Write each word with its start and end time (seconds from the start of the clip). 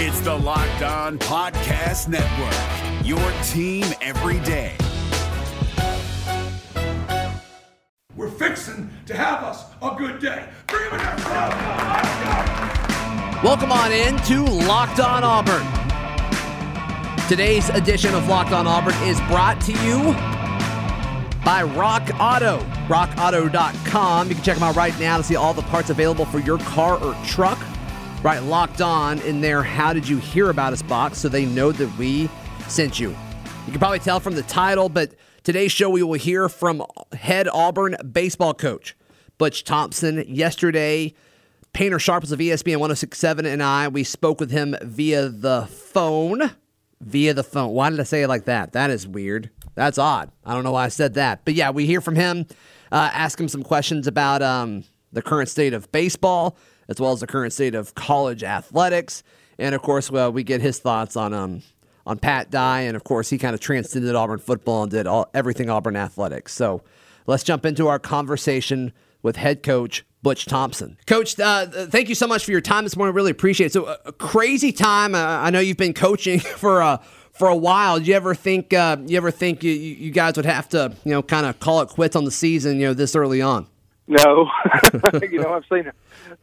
It's 0.00 0.20
the 0.20 0.32
Locked 0.32 0.82
On 0.82 1.18
Podcast 1.18 2.06
Network, 2.06 3.04
your 3.04 3.18
team 3.42 3.84
every 4.00 4.38
day. 4.46 4.76
We're 8.14 8.30
fixing 8.30 8.90
to 9.06 9.16
have 9.16 9.42
us 9.42 9.64
a 9.82 9.96
good 9.98 10.20
day. 10.20 10.48
Bring 10.68 10.84
him 10.84 11.00
in 11.00 11.00
there. 11.00 11.16
Welcome 13.42 13.72
on 13.72 13.90
in 13.90 14.16
to 14.18 14.44
Locked 14.68 15.00
On 15.00 15.24
Auburn. 15.24 15.66
Today's 17.28 17.68
edition 17.70 18.14
of 18.14 18.28
Locked 18.28 18.52
On 18.52 18.68
Auburn 18.68 18.94
is 19.02 19.20
brought 19.22 19.60
to 19.62 19.72
you 19.84 20.12
by 21.44 21.64
Rock 21.76 22.08
Auto. 22.20 22.60
RockAuto.com. 22.86 24.28
You 24.28 24.36
can 24.36 24.44
check 24.44 24.54
them 24.54 24.62
out 24.62 24.76
right 24.76 24.96
now 25.00 25.16
to 25.16 25.24
see 25.24 25.34
all 25.34 25.54
the 25.54 25.62
parts 25.62 25.90
available 25.90 26.24
for 26.24 26.38
your 26.38 26.58
car 26.58 27.02
or 27.02 27.16
truck. 27.24 27.58
Right, 28.20 28.42
locked 28.42 28.80
on 28.80 29.20
in 29.20 29.40
there. 29.40 29.62
How 29.62 29.92
did 29.92 30.08
you 30.08 30.18
hear 30.18 30.50
about 30.50 30.72
us 30.72 30.82
box 30.82 31.18
so 31.18 31.28
they 31.28 31.46
know 31.46 31.70
that 31.70 31.96
we 31.96 32.28
sent 32.66 32.98
you? 32.98 33.10
You 33.10 33.72
can 33.72 33.78
probably 33.78 34.00
tell 34.00 34.18
from 34.18 34.34
the 34.34 34.42
title, 34.42 34.88
but 34.88 35.14
today's 35.44 35.70
show 35.70 35.88
we 35.88 36.02
will 36.02 36.18
hear 36.18 36.48
from 36.48 36.82
head 37.12 37.46
Auburn 37.46 37.96
baseball 38.10 38.54
coach 38.54 38.96
Butch 39.38 39.62
Thompson. 39.62 40.24
Yesterday, 40.26 41.14
Painter 41.72 42.00
Sharpless 42.00 42.32
of 42.32 42.40
ESPN 42.40 42.78
1067 42.78 43.46
and 43.46 43.62
I, 43.62 43.86
we 43.86 44.02
spoke 44.02 44.40
with 44.40 44.50
him 44.50 44.74
via 44.82 45.28
the 45.28 45.68
phone. 45.70 46.50
Via 47.00 47.34
the 47.34 47.44
phone. 47.44 47.70
Why 47.70 47.88
did 47.88 48.00
I 48.00 48.02
say 48.02 48.22
it 48.22 48.28
like 48.28 48.46
that? 48.46 48.72
That 48.72 48.90
is 48.90 49.06
weird. 49.06 49.50
That's 49.76 49.96
odd. 49.96 50.32
I 50.44 50.54
don't 50.54 50.64
know 50.64 50.72
why 50.72 50.86
I 50.86 50.88
said 50.88 51.14
that. 51.14 51.44
But 51.44 51.54
yeah, 51.54 51.70
we 51.70 51.86
hear 51.86 52.00
from 52.00 52.16
him, 52.16 52.46
uh, 52.90 53.10
ask 53.12 53.38
him 53.38 53.46
some 53.46 53.62
questions 53.62 54.08
about 54.08 54.42
um, 54.42 54.82
the 55.12 55.22
current 55.22 55.48
state 55.48 55.72
of 55.72 55.92
baseball, 55.92 56.56
as 56.88 57.00
well 57.00 57.12
as 57.12 57.20
the 57.20 57.26
current 57.26 57.52
state 57.52 57.74
of 57.74 57.94
college 57.94 58.42
athletics. 58.42 59.22
And 59.58 59.74
of 59.74 59.82
course, 59.82 60.10
well, 60.10 60.32
we 60.32 60.44
get 60.44 60.60
his 60.60 60.78
thoughts 60.78 61.16
on 61.16 61.34
um, 61.34 61.62
on 62.06 62.18
Pat 62.18 62.50
Dye, 62.50 62.82
and 62.82 62.96
of 62.96 63.04
course, 63.04 63.28
he 63.28 63.36
kind 63.36 63.54
of 63.54 63.60
transcended 63.60 64.14
Auburn 64.14 64.38
football 64.38 64.84
and 64.84 64.90
did 64.90 65.06
all 65.06 65.28
everything 65.34 65.68
Auburn 65.68 65.96
athletics. 65.96 66.54
So 66.54 66.82
let's 67.26 67.44
jump 67.44 67.66
into 67.66 67.88
our 67.88 67.98
conversation 67.98 68.92
with 69.22 69.36
head 69.36 69.62
coach 69.62 70.04
Butch 70.22 70.46
Thompson. 70.46 70.96
Coach, 71.06 71.38
uh, 71.38 71.66
thank 71.66 72.08
you 72.08 72.14
so 72.14 72.26
much 72.26 72.44
for 72.44 72.50
your 72.50 72.60
time 72.60 72.84
this 72.84 72.96
morning. 72.96 73.14
Really 73.14 73.30
appreciate 73.30 73.66
it. 73.66 73.72
So 73.72 73.96
a, 74.04 74.12
crazy 74.12 74.72
time. 74.72 75.14
Uh, 75.14 75.18
I 75.18 75.50
know 75.50 75.60
you've 75.60 75.76
been 75.76 75.94
coaching 75.94 76.40
for 76.56 76.80
a 76.80 77.00
for 77.32 77.48
a 77.48 77.56
while. 77.56 77.98
Do 77.98 78.04
you 78.04 78.14
ever 78.14 78.34
think 78.34 78.72
uh, 78.72 78.96
you 79.06 79.16
ever 79.16 79.30
think 79.30 79.62
you, 79.62 79.72
you 79.72 80.10
guys 80.10 80.36
would 80.36 80.46
have 80.46 80.68
to 80.70 80.94
you 81.04 81.12
know 81.12 81.22
kind 81.22 81.46
of 81.46 81.60
call 81.60 81.82
it 81.82 81.88
quits 81.88 82.16
on 82.16 82.24
the 82.24 82.30
season 82.30 82.80
you 82.80 82.86
know 82.86 82.94
this 82.94 83.14
early 83.14 83.42
on? 83.42 83.66
No, 84.08 84.50
you 85.30 85.40
know 85.40 85.52
I've 85.52 85.66
seen 85.70 85.92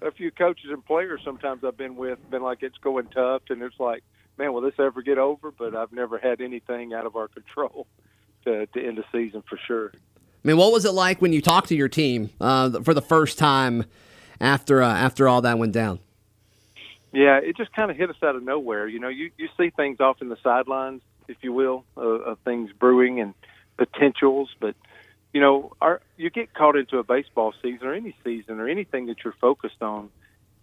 a, 0.02 0.08
a 0.08 0.12
few 0.12 0.32
coaches 0.32 0.70
and 0.70 0.86
players. 0.86 1.22
Sometimes 1.26 1.64
I've 1.64 1.76
been 1.76 1.96
with 1.96 2.20
been 2.30 2.44
like 2.44 2.62
it's 2.62 2.78
going 2.78 3.08
tough, 3.08 3.42
and 3.50 3.62
it's 3.64 3.80
like, 3.80 4.04
man, 4.38 4.54
will 4.54 4.62
this 4.62 4.76
ever 4.80 5.02
get 5.02 5.18
over? 5.18 5.52
But 5.52 5.76
I've 5.76 5.92
never 5.92 6.20
had 6.20 6.42
anything 6.42 6.94
out 6.94 7.08
of 7.08 7.16
our 7.16 7.28
control 7.28 7.88
to, 8.46 8.68
to 8.68 8.88
end 8.88 9.00
the 9.00 9.04
season 9.12 9.44
for 9.50 9.58
sure. 9.58 9.92
I 9.96 10.48
mean, 10.48 10.58
what 10.58 10.72
was 10.72 10.86
it 10.86 10.92
like 10.92 11.24
when 11.24 11.34
you 11.34 11.42
talked 11.42 11.70
to 11.70 11.76
your 11.76 11.90
team 11.90 12.30
uh, 12.40 12.70
for 12.84 12.94
the 12.94 13.02
first 13.02 13.40
time 13.40 13.86
after 14.40 14.84
uh, 14.84 14.96
after 14.96 15.28
all 15.28 15.42
that 15.42 15.58
went 15.58 15.74
down? 15.74 16.00
Yeah, 17.12 17.40
it 17.40 17.58
just 17.58 17.74
kind 17.74 17.90
of 17.90 17.98
hit 17.98 18.12
us 18.12 18.18
out 18.22 18.36
of 18.36 18.44
nowhere. 18.44 18.88
You 18.88 19.00
know, 19.00 19.10
you 19.10 19.32
you 19.38 19.50
see 19.58 19.72
things 19.72 20.00
off 20.00 20.22
in 20.22 20.30
the 20.30 20.38
sidelines, 20.44 21.02
if 21.28 21.38
you 21.42 21.52
will, 21.52 21.84
of, 21.98 22.22
of 22.22 22.40
things 22.46 22.72
brewing 22.74 23.22
and 23.22 23.34
potentials, 23.78 24.50
but 24.60 24.76
you 25.36 25.42
know, 25.42 25.74
our 25.82 26.00
you 26.16 26.30
get 26.30 26.54
caught 26.54 26.78
into 26.78 26.98
a 26.98 27.04
baseball 27.04 27.54
season 27.62 27.86
or 27.86 27.94
any 27.94 28.16
season 28.24 28.62
or 28.62 28.70
anything 28.70 29.08
that 29.08 29.18
you're 29.22 29.36
focused 29.42 29.82
on, 29.82 30.10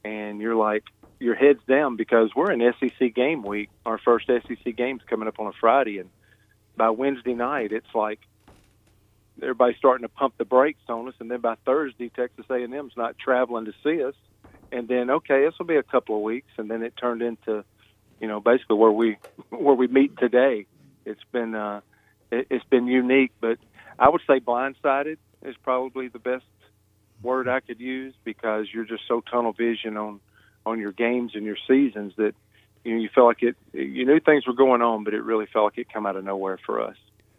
and 0.03 0.41
you're 0.41 0.56
like 0.56 0.84
your 1.20 1.34
head's 1.34 1.61
down 1.69 1.97
because 1.97 2.31
we're 2.34 2.51
in 2.51 2.73
SEC 2.81 3.14
game 3.14 3.42
week. 3.42 3.69
Our 3.84 3.98
first 3.98 4.29
SEC 4.29 4.75
game's 4.75 5.03
coming 5.06 5.29
up 5.29 5.39
on 5.39 5.47
a 5.47 5.53
Friday, 5.53 5.98
and 5.98 6.09
by 6.75 6.89
Wednesday 6.89 7.34
night, 7.34 7.70
it's 7.70 7.95
like 7.95 8.20
everybody's 9.42 9.77
starting 9.77 10.05
to 10.05 10.08
pump 10.08 10.39
the 10.39 10.46
brakes 10.46 10.80
on 10.89 11.07
us, 11.07 11.14
and 11.20 11.30
then 11.30 11.42
by 11.42 11.57
Thursday, 11.67 12.08
Texas 12.08 12.46
A&M's 12.48 12.95
not 12.96 13.19
traveling 13.19 13.67
to 13.67 13.75
see 13.85 14.02
us, 14.02 14.14
and 14.73 14.89
then 14.89 15.11
okay, 15.11 15.45
this 15.45 15.52
will 15.58 15.67
be 15.67 15.77
a 15.77 15.83
couple 15.83 16.17
of 16.17 16.23
weeks, 16.23 16.48
and 16.57 16.70
then 16.70 16.83
it 16.83 16.96
turned 16.96 17.20
into, 17.20 17.63
you 18.23 18.27
know, 18.27 18.41
basically 18.41 18.77
where 18.77 18.91
we 18.91 19.19
where 19.51 19.75
we 19.75 19.86
meet 19.86 20.17
today. 20.17 20.64
It's 21.05 21.25
been 21.30 21.55
uh, 21.55 21.83
it, 22.30 22.46
it's 22.48 22.64
been 22.70 22.86
unique, 22.86 23.33
but 23.39 23.58
I 24.02 24.08
would 24.08 24.23
say 24.27 24.40
blindsided 24.40 25.18
is 25.42 25.55
probably 25.63 26.08
the 26.08 26.18
best 26.18 26.45
word 27.23 27.46
I 27.48 27.61
could 27.61 27.79
use 27.79 28.14
because 28.24 28.67
you're 28.74 28.85
just 28.85 29.05
so 29.07 29.20
tunnel 29.20 29.52
vision 29.52 29.96
on 29.96 30.18
on 30.67 30.80
your 30.80 30.90
games 30.90 31.33
and 31.36 31.45
your 31.45 31.57
seasons 31.68 32.13
that 32.17 32.35
you 32.83 32.95
know 32.95 33.01
you 33.01 33.08
felt 33.14 33.29
like 33.29 33.42
it 33.45 33.57
you 33.73 34.05
knew 34.05 34.18
things 34.18 34.45
were 34.45 34.55
going 34.55 34.83
on 34.83 35.05
but 35.05 35.14
it 35.14 35.23
really 35.23 35.46
felt 35.46 35.67
like 35.67 35.79
it 35.79 35.92
come 35.92 36.05
out 36.05 36.17
of 36.17 36.24
nowhere 36.24 36.58
for 36.67 36.80
us. 36.80 36.96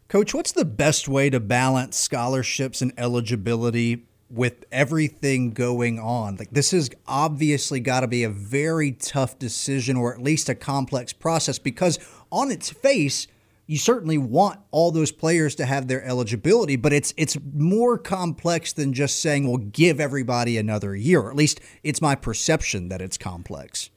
Coach, 0.07 0.33
what's 0.33 0.53
the 0.53 0.63
best 0.63 1.09
way 1.09 1.29
to 1.29 1.41
balance 1.41 1.97
scholarships 1.97 2.81
and 2.81 2.93
eligibility 2.97 4.05
with 4.29 4.63
everything 4.71 5.51
going 5.51 5.99
on? 5.99 6.37
Like 6.37 6.51
this 6.51 6.71
has 6.71 6.89
obviously 7.05 7.81
got 7.81 8.01
to 8.01 8.07
be 8.07 8.23
a 8.23 8.29
very 8.29 8.93
tough 8.93 9.37
decision 9.37 9.97
or 9.97 10.13
at 10.13 10.21
least 10.21 10.47
a 10.47 10.55
complex 10.55 11.11
process 11.11 11.59
because 11.59 11.99
on 12.31 12.51
its 12.51 12.69
face 12.69 13.27
you 13.65 13.77
certainly 13.77 14.17
want 14.17 14.59
all 14.71 14.91
those 14.91 15.11
players 15.11 15.55
to 15.55 15.65
have 15.65 15.87
their 15.87 16.03
eligibility, 16.03 16.75
but 16.75 16.91
it's 16.91 17.13
it's 17.17 17.37
more 17.53 17.97
complex 17.97 18.73
than 18.73 18.93
just 18.93 19.21
saying, 19.21 19.47
"Well, 19.47 19.57
give 19.57 19.99
everybody 19.99 20.57
another 20.57 20.95
year." 20.95 21.21
Or 21.21 21.29
at 21.29 21.35
least 21.35 21.61
it's 21.83 22.01
my 22.01 22.15
perception 22.15 22.89
that 22.89 23.01
it's 23.01 23.17
complex. 23.17 23.89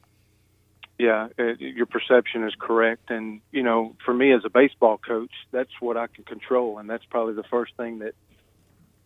Yeah, 0.98 1.28
uh, 1.38 1.54
your 1.58 1.86
perception 1.86 2.44
is 2.44 2.54
correct, 2.58 3.10
and 3.10 3.40
you 3.50 3.62
know, 3.62 3.96
for 4.04 4.14
me 4.14 4.32
as 4.32 4.42
a 4.44 4.50
baseball 4.50 4.98
coach, 4.98 5.32
that's 5.50 5.72
what 5.80 5.96
I 5.96 6.06
can 6.06 6.24
control, 6.24 6.78
and 6.78 6.88
that's 6.88 7.04
probably 7.04 7.34
the 7.34 7.44
first 7.44 7.76
thing 7.76 7.98
that 7.98 8.14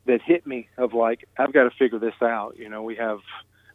that 0.06 0.20
hit 0.22 0.46
me 0.46 0.68
of 0.76 0.92
like 0.92 1.26
I've 1.38 1.52
got 1.52 1.64
to 1.64 1.70
figure 1.70 1.98
this 1.98 2.14
out. 2.20 2.56
You 2.58 2.68
know, 2.68 2.82
we 2.82 2.96
have 2.96 3.20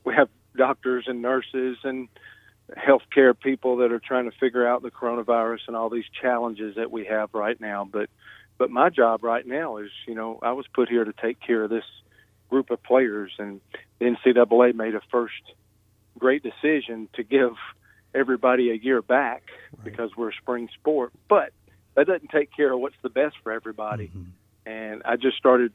we 0.04 0.14
have 0.14 0.30
doctors 0.56 1.06
and 1.08 1.22
nurses 1.22 1.78
and 1.84 2.08
healthcare 2.74 3.38
people 3.40 3.78
that 3.78 3.92
are 3.92 4.00
trying 4.00 4.30
to 4.30 4.38
figure 4.38 4.68
out 4.68 4.82
the 4.82 4.92
coronavirus 4.92 5.60
and 5.68 5.76
all 5.76 5.90
these 5.90 6.06
challenges 6.22 6.76
that 6.76 6.92
we 6.92 7.06
have 7.06 7.30
right 7.34 7.60
now. 7.60 7.88
But 7.90 8.10
but 8.58 8.72
my 8.72 8.90
job 8.90 9.24
right 9.24 9.46
now 9.46 9.78
is, 9.78 9.90
you 10.08 10.16
know, 10.16 10.40
I 10.42 10.54
was 10.54 10.66
put 10.74 10.88
here 10.88 11.04
to 11.04 11.14
take 11.14 11.40
care 11.42 11.64
of 11.64 11.70
this 11.70 11.84
group 12.50 12.72
of 12.72 12.82
players, 12.84 13.32
and 13.38 13.60
the 14.00 14.06
NCAA 14.06 14.74
made 14.74 14.96
a 14.96 15.02
first 15.12 15.34
great 16.18 16.42
decision 16.42 17.10
to 17.14 17.24
give 17.24 17.52
everybody 18.14 18.72
a 18.72 18.76
year 18.76 19.02
back 19.02 19.44
right. 19.76 19.84
because 19.84 20.12
we're 20.16 20.30
a 20.30 20.36
spring 20.42 20.70
sport. 20.80 21.12
But 21.28 21.52
that 21.96 22.08
doesn't 22.08 22.30
take 22.30 22.50
care 22.56 22.72
of 22.72 22.80
what's 22.80 22.96
the 23.02 23.10
best 23.10 23.36
for 23.44 23.52
everybody. 23.52 24.08
Mm-hmm. 24.08 24.70
And 24.70 25.02
I 25.04 25.18
just 25.18 25.38
started 25.38 25.74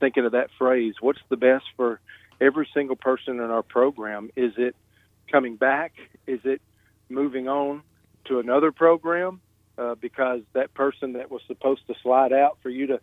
thinking 0.00 0.26
of 0.26 0.32
that 0.32 0.50
phrase: 0.58 0.94
"What's 1.00 1.22
the 1.28 1.36
best 1.36 1.64
for 1.76 2.00
every 2.40 2.68
single 2.74 2.96
person 2.96 3.40
in 3.40 3.50
our 3.50 3.62
program?" 3.62 4.30
Is 4.36 4.52
it 4.58 4.76
coming 5.30 5.56
back? 5.56 5.92
Is 6.26 6.40
it 6.44 6.60
moving 7.08 7.48
on 7.48 7.82
to 8.26 8.38
another 8.38 8.72
program 8.72 9.40
uh, 9.78 9.94
because 9.94 10.40
that 10.52 10.74
person 10.74 11.14
that 11.14 11.30
was 11.30 11.42
supposed 11.46 11.86
to 11.86 11.94
slide 12.02 12.32
out 12.32 12.58
for 12.62 12.70
you 12.70 12.86
to 12.88 13.00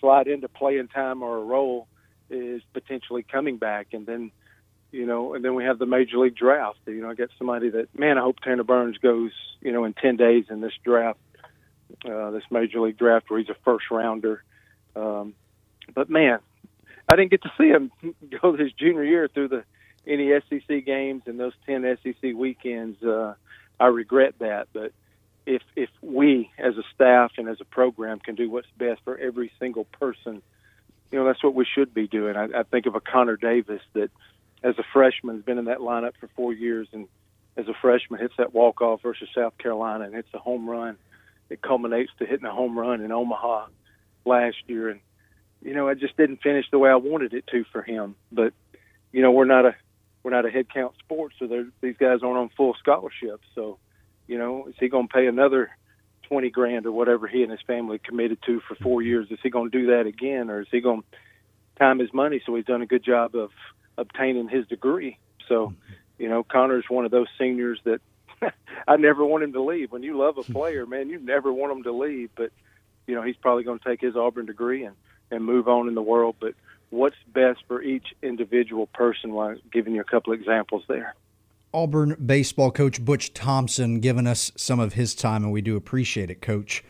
slide 0.00 0.26
into 0.28 0.48
playing 0.48 0.88
time 0.88 1.22
or 1.22 1.38
a 1.38 1.44
role 1.44 1.88
is 2.30 2.62
potentially 2.72 3.22
coming 3.22 3.56
back, 3.56 3.88
and 3.92 4.06
then 4.06 4.30
you 4.92 5.04
know, 5.04 5.34
and 5.34 5.44
then 5.44 5.54
we 5.54 5.64
have 5.64 5.78
the 5.78 5.86
major 5.86 6.18
league 6.18 6.36
draft. 6.36 6.78
You 6.86 7.02
know, 7.02 7.10
I 7.10 7.14
got 7.14 7.28
somebody 7.38 7.70
that 7.70 7.88
man, 7.98 8.18
I 8.18 8.22
hope 8.22 8.40
Tanner 8.40 8.64
Burns 8.64 8.98
goes 8.98 9.32
you 9.60 9.72
know 9.72 9.84
in 9.84 9.94
ten 9.94 10.16
days 10.16 10.46
in 10.50 10.60
this 10.60 10.72
draft, 10.84 11.18
uh, 12.08 12.30
this 12.30 12.44
major 12.50 12.80
league 12.80 12.98
draft 12.98 13.30
where 13.30 13.38
he's 13.38 13.48
a 13.48 13.56
first 13.64 13.90
rounder. 13.90 14.42
Um, 14.94 15.34
but 15.94 16.10
man, 16.10 16.38
I 17.08 17.16
didn't 17.16 17.30
get 17.30 17.42
to 17.42 17.52
see 17.58 17.68
him 17.68 17.92
go 18.42 18.56
his 18.56 18.72
junior 18.72 19.04
year 19.04 19.28
through 19.28 19.48
the 19.48 19.64
any 20.06 20.32
SEC 20.48 20.84
games 20.84 21.22
and 21.26 21.38
those 21.38 21.54
ten 21.66 21.98
SEC 22.02 22.34
weekends. 22.34 23.02
Uh, 23.02 23.34
I 23.78 23.86
regret 23.86 24.34
that, 24.38 24.68
but 24.72 24.92
if 25.46 25.62
if 25.76 25.90
we 26.02 26.50
as 26.58 26.76
a 26.76 26.82
staff 26.94 27.32
and 27.38 27.48
as 27.48 27.60
a 27.60 27.64
program 27.64 28.18
can 28.18 28.34
do 28.34 28.50
what's 28.50 28.68
best 28.76 29.00
for 29.04 29.16
every 29.16 29.52
single 29.58 29.84
person, 29.84 30.42
you 31.10 31.18
know 31.18 31.24
that's 31.24 31.42
what 31.42 31.54
we 31.54 31.64
should 31.64 31.94
be 31.94 32.08
doing. 32.08 32.36
I, 32.36 32.48
I 32.60 32.62
think 32.64 32.86
of 32.86 32.94
a 32.94 33.00
Connor 33.00 33.36
Davis 33.36 33.82
that, 33.94 34.10
as 34.62 34.78
a 34.78 34.84
freshman, 34.92 35.36
has 35.36 35.44
been 35.44 35.58
in 35.58 35.66
that 35.66 35.78
lineup 35.78 36.12
for 36.18 36.28
four 36.34 36.52
years, 36.52 36.88
and 36.92 37.06
as 37.56 37.68
a 37.68 37.74
freshman 37.80 38.20
hits 38.20 38.34
that 38.38 38.52
walk 38.52 38.82
off 38.82 39.02
versus 39.02 39.28
South 39.34 39.56
Carolina 39.58 40.04
and 40.04 40.14
hits 40.14 40.28
a 40.34 40.38
home 40.38 40.68
run. 40.68 40.96
It 41.48 41.62
culminates 41.62 42.10
to 42.18 42.26
hitting 42.26 42.46
a 42.46 42.52
home 42.52 42.76
run 42.76 43.00
in 43.00 43.12
Omaha 43.12 43.66
last 44.24 44.56
year, 44.66 44.90
and 44.90 45.00
you 45.62 45.74
know 45.74 45.88
I 45.88 45.94
just 45.94 46.16
didn't 46.16 46.42
finish 46.42 46.66
the 46.70 46.78
way 46.78 46.90
I 46.90 46.96
wanted 46.96 47.34
it 47.34 47.46
to 47.48 47.64
for 47.72 47.82
him. 47.82 48.16
But 48.32 48.52
you 49.12 49.22
know 49.22 49.30
we're 49.30 49.44
not 49.44 49.64
a 49.64 49.74
we're 50.26 50.32
not 50.32 50.44
a 50.44 50.50
head 50.50 50.66
count 50.68 50.92
sport, 50.98 51.34
so 51.38 51.46
these 51.80 51.96
guys 52.00 52.18
aren't 52.24 52.36
on 52.36 52.50
full 52.56 52.74
scholarships. 52.80 53.46
So, 53.54 53.78
you 54.26 54.36
know, 54.36 54.66
is 54.66 54.74
he 54.80 54.88
going 54.88 55.06
to 55.06 55.14
pay 55.14 55.28
another 55.28 55.70
twenty 56.24 56.50
grand 56.50 56.84
or 56.84 56.90
whatever 56.90 57.28
he 57.28 57.44
and 57.44 57.52
his 57.52 57.60
family 57.64 58.00
committed 58.00 58.38
to 58.46 58.58
for 58.66 58.74
four 58.74 59.02
years? 59.02 59.28
Is 59.30 59.38
he 59.40 59.50
going 59.50 59.70
to 59.70 59.78
do 59.78 59.86
that 59.92 60.06
again, 60.06 60.50
or 60.50 60.62
is 60.62 60.66
he 60.72 60.80
going 60.80 61.02
to 61.02 61.06
time 61.78 62.00
his 62.00 62.12
money 62.12 62.42
so 62.44 62.56
he's 62.56 62.64
done 62.64 62.82
a 62.82 62.86
good 62.86 63.04
job 63.04 63.36
of 63.36 63.52
obtaining 63.96 64.48
his 64.48 64.66
degree? 64.66 65.16
So, 65.48 65.74
you 66.18 66.28
know, 66.28 66.42
Connor's 66.42 66.86
one 66.88 67.04
of 67.04 67.12
those 67.12 67.28
seniors 67.38 67.78
that 67.84 68.00
I 68.88 68.96
never 68.96 69.24
want 69.24 69.44
him 69.44 69.52
to 69.52 69.62
leave. 69.62 69.92
When 69.92 70.02
you 70.02 70.18
love 70.18 70.38
a 70.38 70.42
player, 70.52 70.86
man, 70.86 71.08
you 71.08 71.20
never 71.20 71.52
want 71.52 71.70
him 71.70 71.84
to 71.84 71.92
leave. 71.92 72.30
But 72.34 72.50
you 73.06 73.14
know, 73.14 73.22
he's 73.22 73.36
probably 73.36 73.62
going 73.62 73.78
to 73.78 73.88
take 73.88 74.00
his 74.00 74.16
Auburn 74.16 74.46
degree 74.46 74.82
and 74.82 74.96
and 75.30 75.44
move 75.44 75.68
on 75.68 75.86
in 75.86 75.94
the 75.94 76.02
world. 76.02 76.34
But 76.40 76.54
what's 76.90 77.16
best 77.32 77.60
for 77.66 77.82
each 77.82 78.06
individual 78.22 78.86
person? 78.86 79.32
While 79.32 79.56
giving 79.72 79.94
you 79.94 80.00
a 80.00 80.04
couple 80.04 80.32
examples 80.32 80.84
there. 80.88 81.14
Auburn 81.74 82.16
baseball 82.24 82.70
coach 82.70 83.04
Butch 83.04 83.34
Thompson 83.34 84.00
giving 84.00 84.26
us 84.26 84.50
some 84.56 84.80
of 84.80 84.94
his 84.94 85.14
time, 85.14 85.44
and 85.44 85.52
we 85.52 85.60
do 85.60 85.76
appreciate 85.76 86.30
it, 86.30 86.40
Coach. 86.40 86.82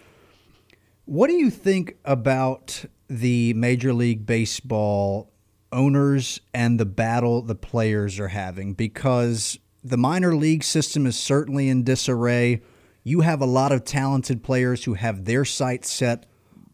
What 1.07 1.29
do 1.29 1.35
you 1.35 1.51
think 1.51 1.97
about 2.05 2.85
the 3.09 3.55
Major 3.55 3.93
League 3.93 4.27
Baseball 4.27 5.33
owners 5.73 6.41
and 6.55 6.79
the 6.79 6.87
battle 6.87 7.43
the 7.43 7.55
players 7.55 8.21
are 8.21 8.29
having? 8.29 8.75
Because 8.75 9.59
the 9.83 9.97
minor 9.97 10.35
league 10.35 10.65
system 10.65 11.07
is 11.07 11.17
certainly 11.17 11.69
in 11.69 11.85
disarray. 11.85 12.61
You 13.05 13.21
have 13.21 13.41
a 13.41 13.47
lot 13.47 13.73
of 13.73 13.85
talented 13.85 14.43
players 14.43 14.85
who 14.85 14.95
have 14.95 15.25
their 15.25 15.45
sights 15.45 15.91
set 15.91 16.27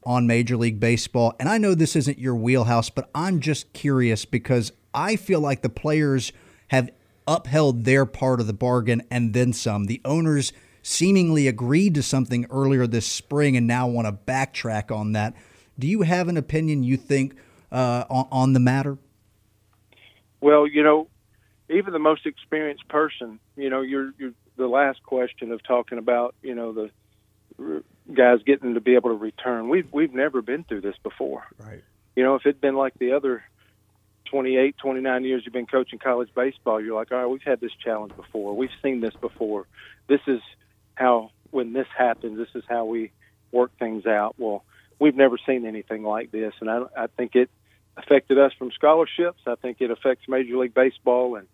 on 0.05 0.27
Major 0.27 0.57
League 0.57 0.81
Baseball. 0.81 1.35
And 1.39 1.49
I 1.49 1.59
know 1.59 1.75
this 1.75 1.97
isn't 1.97 2.19
your 2.19 2.35
wheelhouse, 2.35 2.91
but 2.91 3.11
I'm 3.15 3.41
just 3.41 3.73
curious 3.73 4.25
because 4.25 4.73
I 4.95 5.17
feel 5.17 5.41
like 5.41 5.63
the 5.63 5.69
players 5.69 6.33
have 6.69 6.91
upheld 7.27 7.85
their 7.85 8.05
part 8.05 8.41
of 8.41 8.47
the 8.47 8.53
bargain 8.53 9.03
and 9.11 9.33
then 9.33 9.53
some. 9.53 9.85
The 9.85 10.01
owners 10.05 10.53
seemingly 10.83 11.47
agreed 11.47 11.95
to 11.95 12.03
something 12.03 12.47
earlier 12.51 12.87
this 12.87 13.07
spring 13.07 13.57
and 13.57 13.67
now 13.67 13.87
want 13.87 14.07
to 14.07 14.13
backtrack 14.13 14.95
on 14.95 15.13
that. 15.13 15.35
Do 15.79 15.87
you 15.87 16.03
have 16.03 16.29
an 16.29 16.37
opinion 16.37 16.83
you 16.83 16.97
think 16.97 17.37
uh, 17.71 18.05
on, 18.11 18.53
the 18.53 18.61
matter? 18.61 18.99
Well, 20.41 20.67
you 20.67 20.83
know, 20.83 21.09
even 21.71 21.93
the 21.93 21.99
most 21.99 22.27
experienced 22.27 22.87
person, 22.89 23.39
you 23.57 23.71
know, 23.71 23.81
you're, 23.81 24.13
you're 24.19 24.33
the 24.57 24.67
last 24.67 25.03
question 25.05 25.53
of 25.53 25.63
talking 25.63 25.99
about, 25.99 26.35
you 26.43 26.55
know, 26.55 26.73
the 26.73 26.91
guys 28.13 28.41
getting 28.45 28.75
to 28.75 28.81
be 28.81 28.95
able 28.95 29.11
to 29.11 29.17
return. 29.17 29.69
We've 29.69 29.91
we've 29.93 30.15
never 30.15 30.43
been 30.43 30.65
through 30.65 30.83
this 30.83 30.97
before. 31.03 31.45
Right. 31.59 31.83
You 32.17 32.23
know, 32.23 32.35
if 32.35 32.43
it'd 32.45 32.61
been 32.61 32.77
like 32.77 32.95
the 32.99 33.13
other 33.13 33.43
28, 34.27 34.77
29 34.79 35.25
years 35.25 35.43
you've 35.45 35.53
been 35.53 35.67
coaching 35.67 35.99
college 35.99 36.29
baseball, 36.35 36.81
you're 36.81 36.95
like, 36.95 37.13
all 37.13 37.19
right, 37.19 37.27
we've 37.27 37.43
had 37.43 37.61
this 37.61 37.73
challenge 37.83 38.15
before. 38.17 38.55
We've 38.57 38.71
seen 38.83 39.01
this 39.01 39.15
before. 39.21 39.67
This 40.09 40.21
is 40.27 40.41
how 40.95 41.31
when 41.51 41.73
this 41.73 41.87
happens, 41.97 42.39
this 42.39 42.49
is 42.55 42.65
how 42.69 42.85
we 42.87 43.13
work 43.51 43.71
things 43.79 44.07
out. 44.07 44.35
Well, 44.39 44.65
we've 44.99 45.17
never 45.17 45.39
seen 45.47 45.67
anything 45.67 46.03
like 46.03 46.31
this, 46.31 46.55
and 46.61 46.71
I, 46.71 46.83
I 46.97 47.07
think 47.09 47.35
it 47.35 47.51
affected 47.97 48.39
us 48.39 48.53
from 48.59 48.71
scholarships. 48.73 49.41
I 49.47 49.55
think 49.57 49.81
it 49.81 49.91
affects 49.91 50.27
Major 50.29 50.57
League 50.57 50.75
Baseball 50.75 51.37
and 51.37 51.47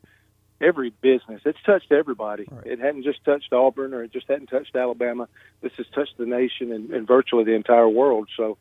every 0.61 0.91
business. 1.01 1.43
It's 1.45 1.59
touched 1.65 1.93
everybody. 1.93 2.47
Right. 2.51 2.67
It 2.67 2.81
hadn't 2.81 3.05
just 3.05 3.25
touched 3.25 3.53
Auburn 3.53 3.95
or 3.95 4.03
it 4.03 4.13
just 4.13 4.29
hadn't 4.29 4.49
touched 4.49 4.75
Alabama. 4.75 5.29
This 5.61 5.73
has 5.77 5.87
touched 5.95 6.19
the 6.19 6.27
nation 6.27 6.73
and, 6.73 6.91
and 6.91 7.07
virtually 7.07 7.45
the 7.45 7.55
entire 7.55 7.89
world. 7.89 8.29
So 8.37 8.59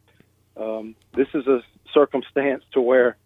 um, 0.56 0.96
this 1.14 1.28
is 1.34 1.48
a 1.48 1.62
circumstance 1.94 2.64
to 2.74 2.82
where 2.82 3.18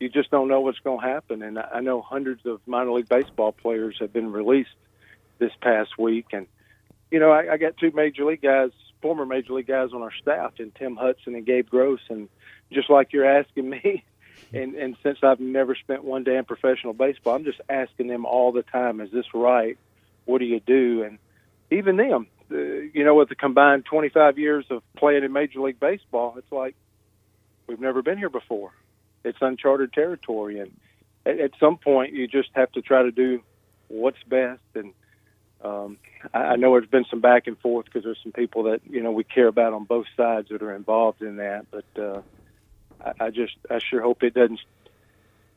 you 0.00 0.08
just 0.08 0.30
don't 0.30 0.48
know 0.48 0.60
what's 0.60 0.78
going 0.78 1.00
to 1.00 1.06
happen. 1.06 1.42
And 1.42 1.58
I 1.58 1.80
know 1.80 2.00
hundreds 2.00 2.46
of 2.46 2.60
minor 2.66 2.92
league 2.92 3.08
baseball 3.08 3.52
players 3.52 3.96
have 4.00 4.12
been 4.12 4.32
released 4.32 4.70
this 5.38 5.52
past 5.60 5.98
week. 5.98 6.26
And, 6.32 6.46
you 7.10 7.18
know, 7.18 7.30
I, 7.30 7.54
I 7.54 7.56
got 7.56 7.76
two 7.76 7.90
major 7.92 8.24
league 8.24 8.42
guys, 8.42 8.70
former 9.02 9.26
major 9.26 9.52
league 9.54 9.66
guys 9.66 9.90
on 9.92 10.02
our 10.02 10.12
staff, 10.20 10.54
and 10.58 10.74
Tim 10.74 10.96
Hudson 10.96 11.34
and 11.34 11.44
Gabe 11.44 11.68
Gross. 11.68 12.00
And 12.08 12.28
just 12.72 12.90
like 12.90 13.12
you're 13.12 13.38
asking 13.38 13.68
me, 13.68 14.04
and 14.52 14.74
and 14.74 14.96
since 15.02 15.18
I've 15.22 15.40
never 15.40 15.74
spent 15.74 16.04
one 16.04 16.24
day 16.24 16.36
in 16.36 16.44
professional 16.44 16.92
baseball, 16.92 17.34
I'm 17.34 17.44
just 17.44 17.60
asking 17.68 18.08
them 18.08 18.24
all 18.24 18.52
the 18.52 18.62
time, 18.62 19.00
"Is 19.00 19.10
this 19.10 19.26
right? 19.34 19.76
What 20.24 20.38
do 20.38 20.46
you 20.46 20.60
do?" 20.60 21.02
And 21.02 21.18
even 21.70 21.96
them, 21.96 22.26
uh, 22.50 22.56
you 22.56 23.04
know, 23.04 23.14
with 23.14 23.28
the 23.28 23.34
combined 23.34 23.84
25 23.84 24.38
years 24.38 24.64
of 24.70 24.82
playing 24.96 25.24
in 25.24 25.32
Major 25.32 25.60
League 25.60 25.80
Baseball, 25.80 26.34
it's 26.38 26.50
like 26.50 26.74
we've 27.66 27.80
never 27.80 28.02
been 28.02 28.18
here 28.18 28.30
before. 28.30 28.72
It's 29.24 29.38
uncharted 29.40 29.92
territory, 29.92 30.60
and 30.60 30.72
at, 31.26 31.38
at 31.38 31.50
some 31.60 31.76
point, 31.76 32.14
you 32.14 32.26
just 32.26 32.48
have 32.54 32.72
to 32.72 32.82
try 32.82 33.02
to 33.02 33.10
do 33.10 33.42
what's 33.88 34.22
best. 34.26 34.62
And 34.74 34.94
um, 35.62 35.98
I, 36.32 36.38
I 36.38 36.56
know 36.56 36.72
there's 36.72 36.88
been 36.88 37.04
some 37.10 37.20
back 37.20 37.46
and 37.46 37.58
forth 37.58 37.84
because 37.84 38.04
there's 38.04 38.20
some 38.22 38.32
people 38.32 38.62
that 38.64 38.80
you 38.88 39.02
know 39.02 39.12
we 39.12 39.24
care 39.24 39.48
about 39.48 39.74
on 39.74 39.84
both 39.84 40.06
sides 40.16 40.48
that 40.48 40.62
are 40.62 40.74
involved 40.74 41.20
in 41.20 41.36
that, 41.36 41.66
but. 41.70 42.02
Uh, 42.02 42.22
I, 43.04 43.26
I 43.26 43.30
just 43.30 43.54
I 43.70 43.78
sure 43.78 44.02
hope 44.02 44.22
it 44.22 44.34
doesn't. 44.34 44.60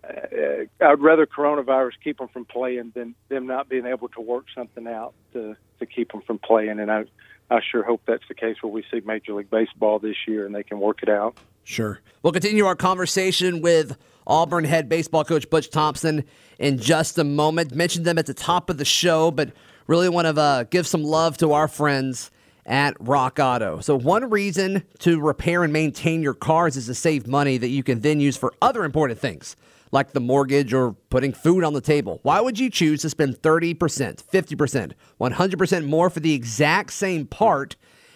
Uh, 0.04 0.66
I'd 0.84 1.00
rather 1.00 1.26
coronavirus 1.26 1.94
keep 2.04 2.18
them 2.18 2.28
from 2.28 2.46
playing 2.46 2.92
than 2.96 3.16
them 3.30 3.48
not 3.48 3.70
being 3.70 3.86
able 3.86 4.10
to 4.10 4.22
work 4.22 4.46
something 4.56 4.88
out 4.88 5.14
to 5.34 5.56
to 5.80 5.86
keep 5.86 6.12
them 6.12 6.22
from 6.22 6.40
playing. 6.40 6.80
And 6.80 6.92
I 6.92 7.06
I 7.50 7.60
sure 7.62 7.84
hope 7.84 8.02
that's 8.06 8.28
the 8.28 8.34
case 8.34 8.58
where 8.62 8.72
we 8.72 8.84
see 8.92 9.02
Major 9.06 9.34
League 9.34 9.50
Baseball 9.50 10.00
this 10.00 10.16
year 10.28 10.46
and 10.46 10.56
they 10.56 10.64
can 10.64 10.80
work 10.80 11.04
it 11.04 11.10
out. 11.10 11.38
Sure. 11.64 12.00
We'll 12.24 12.34
continue 12.34 12.66
our 12.66 12.76
conversation 12.76 13.62
with 13.62 13.98
Auburn 14.26 14.64
head 14.64 14.90
baseball 14.90 15.24
coach 15.24 15.50
Butch 15.50 15.70
Thompson 15.70 16.24
in 16.60 16.78
just 16.78 17.18
a 17.18 17.24
moment. 17.24 17.76
Mentioned 17.76 18.06
them 18.06 18.18
at 18.18 18.26
the 18.26 18.34
top 18.34 18.70
of 18.70 18.78
the 18.78 18.86
show, 18.86 19.32
but 19.32 19.52
really 19.88 20.10
want 20.10 20.34
to 20.34 20.42
uh, 20.42 20.64
give 20.64 20.88
some 20.88 21.04
love 21.04 21.38
to 21.38 21.54
our 21.54 21.68
friends 21.68 22.32
at 22.66 22.96
Rock 23.00 23.40
Auto. 23.40 23.80
So, 23.80 23.98
one 23.98 24.30
reason 24.30 24.84
to 25.00 25.20
repair 25.20 25.64
and 25.64 25.74
maintain 25.74 26.22
your 26.22 26.34
cars 26.34 26.78
is 26.78 26.86
to 26.88 26.96
save 26.96 27.28
money 27.28 27.58
that 27.58 27.70
you 27.70 27.84
can 27.84 28.02
then 28.02 28.20
use 28.20 28.38
for 28.38 28.54
other 28.62 28.84
important 28.84 29.20
things, 29.20 29.56
like 29.92 30.12
the 30.12 30.20
mortgage 30.20 30.74
or 30.74 30.94
putting 31.10 31.34
food 31.34 31.64
on 31.64 31.74
the 31.74 31.82
table. 31.82 32.20
Why 32.24 32.40
would 32.40 32.60
you 32.60 32.70
choose 32.70 33.02
to 33.02 33.10
spend 33.10 33.42
30%, 33.42 33.76
50%, 33.76 34.94
100% 35.20 35.86
more 35.86 36.10
for 36.10 36.20
the 36.20 36.34
exact 36.34 36.94
same 36.94 37.26
part 37.26 37.76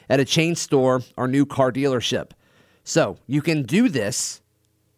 at 0.09 0.19
a 0.19 0.25
chain 0.25 0.56
store 0.56 1.01
or 1.18 1.27
new 1.27 1.45
car 1.45 1.71
dealership? 1.71 2.31
So, 2.83 3.18
you 3.27 3.42
can 3.42 3.63
do 3.63 3.89
this 3.89 4.42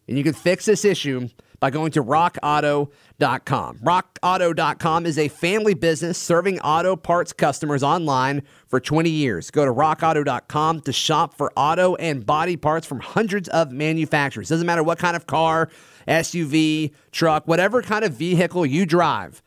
and 0.08 0.18
you 0.18 0.24
can 0.24 0.34
fix 0.34 0.66
this 0.66 0.86
issue 0.86 1.30
by 1.60 1.70
going 1.70 1.92
to 1.92 2.04
rockauto.com. 2.04 2.92
Rockauto.com 3.20 5.06
is 5.06 5.18
a 5.18 5.28
family 5.28 5.74
business 5.74 6.18
serving 6.18 6.60
auto 6.60 6.96
parts 6.96 7.34
customers 7.34 7.82
online 7.82 8.44
for 8.68 8.80
20 8.80 9.10
years. 9.10 9.50
Go 9.50 9.66
to 9.66 9.74
rockauto.com 9.74 10.82
to 10.82 10.94
shop 10.94 11.34
for 11.36 11.52
auto 11.56 11.96
and 11.96 12.26
body 12.26 12.56
parts 12.56 12.86
from 12.86 13.00
hundreds 13.00 13.50
of 13.50 13.72
manufacturers. 13.72 14.50
Doesn't 14.50 14.68
matter 14.68 14.84
what 14.84 15.00
kind 15.00 15.16
of 15.16 15.26
car, 15.26 15.70
SUV, 16.08 16.92
truck, 17.12 17.48
whatever 17.48 17.82
kind 17.82 18.06
of 18.06 18.14
vehicle 18.14 18.66
you 18.66 18.86
drive. 18.86 19.42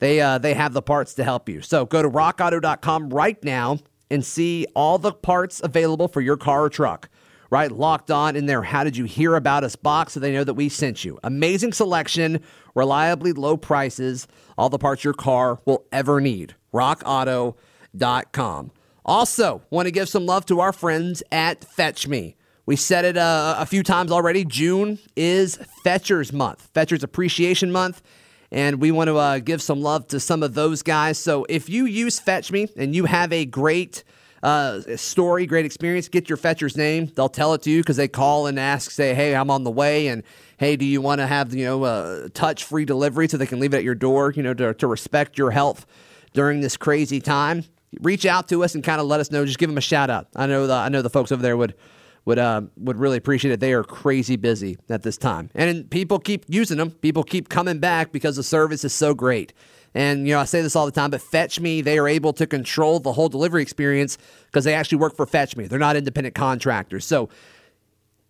They, 0.00 0.20
uh, 0.20 0.38
they 0.38 0.54
have 0.54 0.72
the 0.72 0.82
parts 0.82 1.14
to 1.14 1.24
help 1.24 1.48
you. 1.48 1.60
So 1.62 1.86
go 1.86 2.02
to 2.02 2.10
rockauto.com 2.10 3.10
right 3.10 3.42
now 3.44 3.78
and 4.10 4.24
see 4.24 4.66
all 4.74 4.98
the 4.98 5.12
parts 5.12 5.60
available 5.62 6.08
for 6.08 6.20
your 6.20 6.36
car 6.36 6.64
or 6.64 6.70
truck 6.70 7.08
right? 7.52 7.70
Locked 7.70 8.10
on 8.10 8.34
in 8.34 8.46
their 8.46 8.62
How 8.62 8.82
Did 8.82 8.96
You 8.96 9.04
Hear 9.04 9.36
About 9.36 9.62
Us 9.62 9.76
box 9.76 10.14
so 10.14 10.20
they 10.20 10.32
know 10.32 10.42
that 10.42 10.54
we 10.54 10.70
sent 10.70 11.04
you. 11.04 11.18
Amazing 11.22 11.74
selection, 11.74 12.40
reliably 12.74 13.32
low 13.32 13.56
prices, 13.56 14.26
all 14.56 14.68
the 14.68 14.78
parts 14.78 15.04
your 15.04 15.14
car 15.14 15.60
will 15.64 15.84
ever 15.92 16.20
need. 16.20 16.54
RockAuto.com. 16.72 18.70
Also, 19.04 19.62
want 19.70 19.86
to 19.86 19.92
give 19.92 20.08
some 20.08 20.26
love 20.26 20.46
to 20.46 20.60
our 20.60 20.72
friends 20.72 21.22
at 21.32 21.64
Fetch 21.64 22.06
Me. 22.06 22.36
We 22.66 22.76
said 22.76 23.04
it 23.04 23.16
uh, 23.16 23.56
a 23.58 23.66
few 23.66 23.82
times 23.82 24.12
already. 24.12 24.44
June 24.44 24.98
is 25.16 25.58
Fetchers 25.82 26.32
Month, 26.32 26.70
Fetchers 26.72 27.02
Appreciation 27.02 27.72
Month 27.72 28.02
and 28.52 28.80
we 28.80 28.90
want 28.90 29.08
to 29.08 29.16
uh, 29.16 29.38
give 29.38 29.62
some 29.62 29.80
love 29.80 30.06
to 30.08 30.20
some 30.20 30.42
of 30.42 30.54
those 30.54 30.82
guys. 30.82 31.18
So 31.18 31.46
if 31.48 31.70
you 31.70 31.86
use 31.86 32.20
Fetch 32.20 32.52
Me 32.52 32.68
and 32.76 32.94
you 32.94 33.06
have 33.06 33.32
a 33.32 33.46
great 33.46 34.04
uh, 34.42 34.80
story, 34.96 35.46
great 35.46 35.64
experience, 35.64 36.08
get 36.08 36.28
your 36.28 36.36
fetcher's 36.36 36.76
name. 36.76 37.10
They'll 37.16 37.30
tell 37.30 37.54
it 37.54 37.62
to 37.62 37.70
you 37.70 37.80
because 37.80 37.96
they 37.96 38.08
call 38.08 38.46
and 38.46 38.60
ask, 38.60 38.90
say, 38.90 39.14
hey, 39.14 39.34
I'm 39.34 39.50
on 39.50 39.64
the 39.64 39.70
way. 39.70 40.08
And 40.08 40.22
hey, 40.62 40.76
do 40.76 40.84
you 40.84 41.00
want 41.00 41.20
to 41.20 41.26
have, 41.26 41.52
you 41.52 41.64
know, 41.64 41.84
a 41.84 42.28
touch 42.28 42.62
free 42.62 42.84
delivery 42.84 43.28
so 43.28 43.36
they 43.36 43.46
can 43.46 43.58
leave 43.58 43.74
it 43.74 43.78
at 43.78 43.82
your 43.82 43.96
door, 43.96 44.30
you 44.30 44.44
know, 44.44 44.54
to, 44.54 44.72
to 44.74 44.86
respect 44.86 45.36
your 45.36 45.50
health 45.50 45.86
during 46.34 46.60
this 46.60 46.76
crazy 46.76 47.20
time? 47.20 47.64
Reach 48.00 48.24
out 48.24 48.48
to 48.50 48.62
us 48.62 48.76
and 48.76 48.84
kind 48.84 49.00
of 49.00 49.08
let 49.08 49.18
us 49.18 49.32
know. 49.32 49.44
Just 49.44 49.58
give 49.58 49.68
them 49.68 49.76
a 49.76 49.80
shout 49.80 50.08
out. 50.08 50.28
I 50.36 50.46
know 50.46 50.68
the, 50.68 50.74
I 50.74 50.88
know 50.88 51.02
the 51.02 51.10
folks 51.10 51.32
over 51.32 51.42
there 51.42 51.56
would 51.56 51.74
would 52.26 52.38
uh, 52.38 52.62
would 52.76 52.96
really 52.96 53.16
appreciate 53.16 53.50
it. 53.50 53.58
They 53.58 53.72
are 53.72 53.82
crazy 53.82 54.36
busy 54.36 54.78
at 54.88 55.02
this 55.02 55.18
time, 55.18 55.50
and 55.56 55.90
people 55.90 56.20
keep 56.20 56.44
using 56.46 56.78
them. 56.78 56.92
People 56.92 57.24
keep 57.24 57.48
coming 57.48 57.80
back 57.80 58.12
because 58.12 58.36
the 58.36 58.44
service 58.44 58.84
is 58.84 58.92
so 58.92 59.14
great. 59.14 59.52
And, 59.94 60.28
you 60.28 60.34
know, 60.34 60.40
I 60.40 60.44
say 60.44 60.62
this 60.62 60.76
all 60.76 60.86
the 60.86 60.92
time, 60.92 61.10
but 61.10 61.20
Fetch 61.20 61.58
Me, 61.58 61.80
they 61.80 61.98
are 61.98 62.06
able 62.06 62.32
to 62.34 62.46
control 62.46 63.00
the 63.00 63.12
whole 63.12 63.28
delivery 63.28 63.62
experience 63.62 64.16
because 64.46 64.62
they 64.62 64.74
actually 64.74 64.98
work 64.98 65.16
for 65.16 65.26
Fetch 65.26 65.56
Me. 65.56 65.66
They're 65.66 65.80
not 65.80 65.96
independent 65.96 66.36
contractors. 66.36 67.04
So 67.04 67.30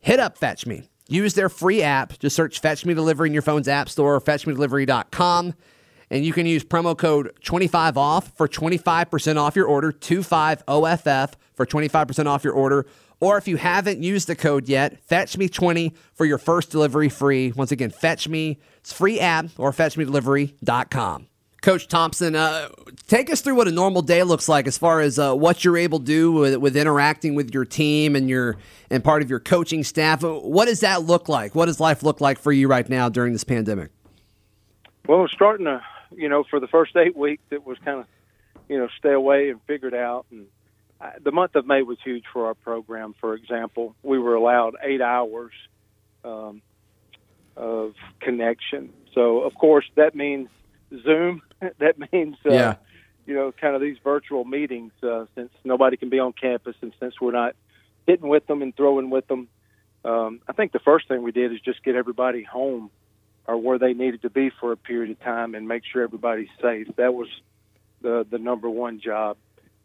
hit 0.01 0.19
up 0.19 0.39
Fetch 0.39 0.67
Me. 0.67 0.89
Use 1.13 1.35
their 1.35 1.49
free 1.49 1.83
app. 1.83 2.19
Just 2.19 2.35
search 2.35 2.61
Fetch 2.61 2.87
Me 2.87 2.95
Delivery 2.95 3.29
in 3.29 3.33
your 3.33 3.43
phone's 3.43 3.69
app 3.69 3.89
store 3.89 4.15
or 4.15 4.21
fetchmedelivery.com. 4.21 5.55
And 6.11 6.25
you 6.25 6.33
can 6.33 6.47
use 6.47 6.65
promo 6.65 6.97
code 6.97 7.33
25 7.43 7.97
off 7.97 8.37
for 8.37 8.49
25% 8.49 9.37
off 9.37 9.57
your 9.57 9.67
order, 9.67 9.93
25OFF 9.93 11.33
for 11.55 11.67
25% 11.67 12.27
off 12.27 12.45
your 12.45 12.53
order. 12.53 12.87
Or 13.21 13.39
if 13.39 13.47
you 13.47 13.57
haven't 13.57 14.03
used 14.03 14.27
the 14.27 14.35
code 14.35 14.69
yet, 14.69 15.03
fetch 15.05 15.37
me 15.39 15.49
20 15.49 15.95
for 16.15 16.25
your 16.25 16.39
first 16.39 16.71
delivery 16.71 17.09
free. 17.09 17.53
Once 17.53 17.73
again, 17.73 17.91
fetch 17.91 18.29
me, 18.29 18.59
it's 18.79 18.93
free 18.93 19.21
app 19.21 19.47
or 19.59 19.71
fetchmedelivery.com. 19.71 21.29
Coach 21.63 21.87
Thompson, 21.87 22.35
uh, 22.35 22.69
take 23.07 23.31
us 23.31 23.41
through 23.41 23.55
what 23.55 23.69
a 23.69 23.71
normal 23.71 24.03
day 24.03 24.25
looks 24.25 24.49
like 24.49 24.67
as 24.67 24.77
far 24.77 25.01
as 25.01 25.17
uh, 25.17 25.33
what 25.33 25.65
you're 25.65 25.77
able 25.77 26.01
to 26.01 26.05
do 26.05 26.33
with, 26.33 26.57
with, 26.57 26.77
interacting 26.77 27.37
with 27.37 27.55
your 27.55 27.65
team 27.65 28.17
and 28.17 28.29
your 28.29 28.57
and 28.91 29.03
part 29.03 29.23
of 29.23 29.31
your 29.31 29.39
coaching 29.39 29.85
staff. 29.85 30.23
What 30.25 30.67
does 30.67 30.81
that 30.81 31.05
look 31.05 31.29
like? 31.29 31.55
What 31.55 31.67
does 31.67 31.79
life 31.79 32.03
look 32.03 32.21
like 32.21 32.39
for 32.39 32.51
you 32.51 32.67
right 32.67 32.89
now 32.89 33.09
during 33.09 33.33
this 33.33 33.45
pandemic? 33.45 33.93
Well, 35.07 35.29
starting 35.29 35.67
to, 35.67 35.81
you 36.11 36.29
know, 36.29 36.43
for 36.51 36.59
the 36.59 36.67
first 36.67 36.97
eight 36.97 37.17
weeks, 37.17 37.45
it 37.51 37.65
was 37.65 37.79
kind 37.85 38.01
of, 38.01 38.07
you 38.69 38.79
know, 38.79 38.89
stay 38.99 39.13
away 39.13 39.51
and 39.51 39.61
figure 39.63 39.87
it 39.87 39.95
out. 39.95 40.27
And 40.33 40.47
I, 41.01 41.13
the 41.23 41.31
month 41.31 41.55
of 41.55 41.65
May 41.65 41.83
was 41.83 41.99
huge 42.03 42.25
for 42.33 42.47
our 42.47 42.55
program. 42.55 43.15
For 43.21 43.35
example, 43.35 43.95
we 44.03 44.19
were 44.19 44.35
allowed 44.35 44.75
eight 44.83 45.01
hours 45.01 45.53
um, 46.25 46.61
of 47.57 47.95
connection. 48.21 48.93
So, 49.15 49.43
of 49.43 49.55
course, 49.55 49.85
that 49.95 50.17
means 50.17 50.49
Zoom. 51.03 51.43
that 51.79 52.13
means, 52.13 52.37
uh, 52.45 52.53
yeah. 52.53 52.75
you 53.27 53.35
know, 53.35 53.53
kind 53.53 53.75
of 53.75 53.81
these 53.81 53.97
virtual 54.03 54.45
meetings 54.45 54.93
uh, 55.03 55.27
since 55.35 55.51
nobody 55.65 55.97
can 55.97 56.09
be 56.09 56.19
on 56.19 56.33
campus 56.33 56.77
and 56.81 56.93
since 57.01 57.21
we're 57.21 57.33
not 57.33 57.55
hitting 58.07 58.29
with 58.29 58.47
them 58.47 58.63
and 58.63 58.75
throwing 58.77 59.11
with 59.11 59.27
them. 59.29 59.49
Um, 60.05 60.41
I 60.49 60.53
think 60.53 60.73
the 60.73 60.81
first 60.81 61.09
thing 61.09 61.23
we 61.23 61.33
did 61.33 61.53
is 61.53 61.61
just 61.61 61.83
get 61.85 61.95
everybody 61.95 62.43
home 62.43 62.91
or 63.47 63.57
where 63.57 63.79
they 63.79 63.93
needed 63.93 64.23
to 64.23 64.31
be 64.31 64.51
for 64.51 64.73
a 64.73 64.77
period 64.77 65.11
of 65.11 65.21
time 65.21 65.55
and 65.55 65.67
make 65.69 65.83
sure 65.91 66.03
everybody's 66.03 66.49
safe. 66.61 66.89
That 66.97 67.15
was 67.15 67.29
the 68.01 68.27
the 68.29 68.39
number 68.39 68.69
one 68.69 69.01
job. 69.01 69.37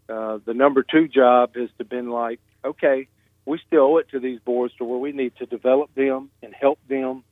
Uh, 0.10 0.40
the 0.46 0.54
number 0.54 0.84
two 0.84 1.08
job 1.08 1.56
has 1.56 1.70
to 1.78 1.86
been 1.86 2.10
like, 2.10 2.40
okay, 2.64 3.08
we 3.46 3.60
still 3.66 3.82
owe 3.82 3.98
it 3.98 4.10
to 4.10 4.20
these 4.20 4.40
boys 4.40 4.72
to 4.78 4.86
where 4.86 5.00
we 5.00 5.12
need 5.12 5.36
to 5.38 5.46
develop 5.46 5.94
them 5.96 6.30
and 6.42 6.54
help 6.54 6.80
them 6.88 7.24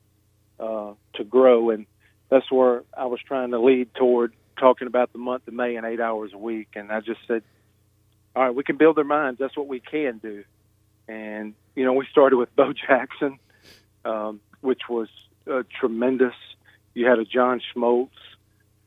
uh, 0.60 0.92
to 1.14 1.24
grow. 1.24 1.70
And 1.70 1.86
that's 2.28 2.50
where 2.50 2.82
I 2.96 3.06
was 3.06 3.20
trying 3.20 3.50
to 3.50 3.58
lead 3.58 3.94
toward 3.94 4.32
talking 4.58 4.86
about 4.86 5.12
the 5.12 5.18
month 5.18 5.46
of 5.48 5.54
May 5.54 5.76
and 5.76 5.86
eight 5.86 6.00
hours 6.00 6.32
a 6.32 6.38
week. 6.38 6.68
And 6.74 6.90
I 6.90 7.00
just 7.00 7.20
said, 7.26 7.42
all 8.34 8.44
right, 8.44 8.54
we 8.54 8.64
can 8.64 8.76
build 8.76 8.96
their 8.96 9.04
minds. 9.04 9.38
That's 9.38 9.56
what 9.56 9.68
we 9.68 9.80
can 9.80 10.18
do. 10.18 10.44
And, 11.08 11.54
you 11.74 11.84
know, 11.84 11.92
we 11.92 12.06
started 12.10 12.36
with 12.36 12.54
Bo 12.56 12.72
Jackson, 12.72 13.38
um, 14.04 14.40
which 14.60 14.82
was 14.88 15.08
uh, 15.50 15.62
tremendous. 15.78 16.34
You 16.94 17.06
had 17.06 17.18
a 17.18 17.24
John 17.24 17.60
Smoltz. 17.74 18.10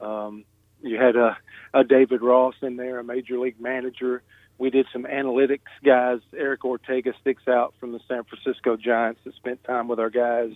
Um, 0.01 0.45
you 0.81 0.97
had 0.97 1.15
a, 1.15 1.37
a 1.73 1.83
David 1.83 2.21
Ross 2.21 2.55
in 2.61 2.77
there, 2.77 2.99
a 2.99 3.03
major 3.03 3.37
league 3.37 3.59
manager. 3.59 4.21
We 4.57 4.69
did 4.69 4.87
some 4.91 5.03
analytics 5.03 5.71
guys. 5.83 6.19
Eric 6.35 6.65
Ortega 6.65 7.13
sticks 7.21 7.47
out 7.47 7.73
from 7.79 7.91
the 7.93 7.99
San 8.07 8.23
Francisco 8.25 8.75
Giants 8.75 9.21
that 9.23 9.35
spent 9.35 9.63
time 9.63 9.87
with 9.87 9.99
our 9.99 10.09
guys. 10.09 10.51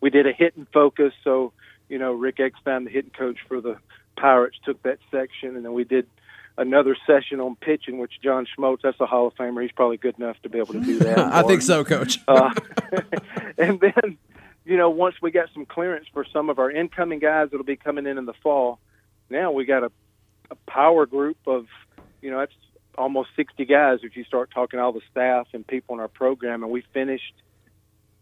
We 0.00 0.10
did 0.10 0.26
a 0.26 0.32
hitting 0.32 0.66
focus. 0.72 1.12
So, 1.24 1.52
you 1.88 1.98
know, 1.98 2.12
Rick 2.12 2.40
Eckstein, 2.40 2.84
the 2.84 2.90
hitting 2.90 3.10
coach 3.10 3.38
for 3.48 3.60
the 3.60 3.76
Pirates, 4.16 4.58
took 4.64 4.82
that 4.82 4.98
section. 5.10 5.56
And 5.56 5.64
then 5.64 5.72
we 5.72 5.84
did 5.84 6.06
another 6.58 6.96
session 7.06 7.40
on 7.40 7.56
pitching, 7.56 7.98
which 7.98 8.12
John 8.22 8.46
Smoltz, 8.56 8.80
that's 8.82 9.00
a 9.00 9.06
Hall 9.06 9.26
of 9.26 9.34
Famer. 9.34 9.62
He's 9.62 9.72
probably 9.72 9.96
good 9.96 10.18
enough 10.18 10.40
to 10.42 10.48
be 10.48 10.58
able 10.58 10.74
to 10.74 10.80
do 10.80 10.98
that. 11.00 11.18
I 11.32 11.42
think 11.42 11.62
so, 11.62 11.84
Coach. 11.84 12.18
uh, 12.28 12.52
and 13.58 13.80
then 13.80 14.18
you 14.66 14.76
know, 14.76 14.90
once 14.90 15.14
we 15.22 15.30
got 15.30 15.48
some 15.54 15.64
clearance 15.64 16.06
for 16.12 16.26
some 16.32 16.50
of 16.50 16.58
our 16.58 16.70
incoming 16.70 17.20
guys 17.20 17.48
that'll 17.50 17.64
be 17.64 17.76
coming 17.76 18.04
in 18.04 18.18
in 18.18 18.26
the 18.26 18.34
fall, 18.42 18.80
now 19.30 19.52
we 19.52 19.64
got 19.64 19.84
a, 19.84 19.92
a 20.50 20.56
power 20.68 21.06
group 21.06 21.38
of, 21.46 21.66
you 22.20 22.32
know, 22.32 22.40
that's 22.40 22.52
almost 22.98 23.30
60 23.36 23.64
guys 23.64 24.00
if 24.02 24.16
you 24.16 24.24
start 24.24 24.50
talking 24.52 24.80
all 24.80 24.92
the 24.92 25.02
staff 25.10 25.46
and 25.52 25.64
people 25.64 25.94
in 25.94 26.00
our 26.00 26.08
program. 26.08 26.64
And 26.64 26.72
we 26.72 26.82
finished 26.92 27.32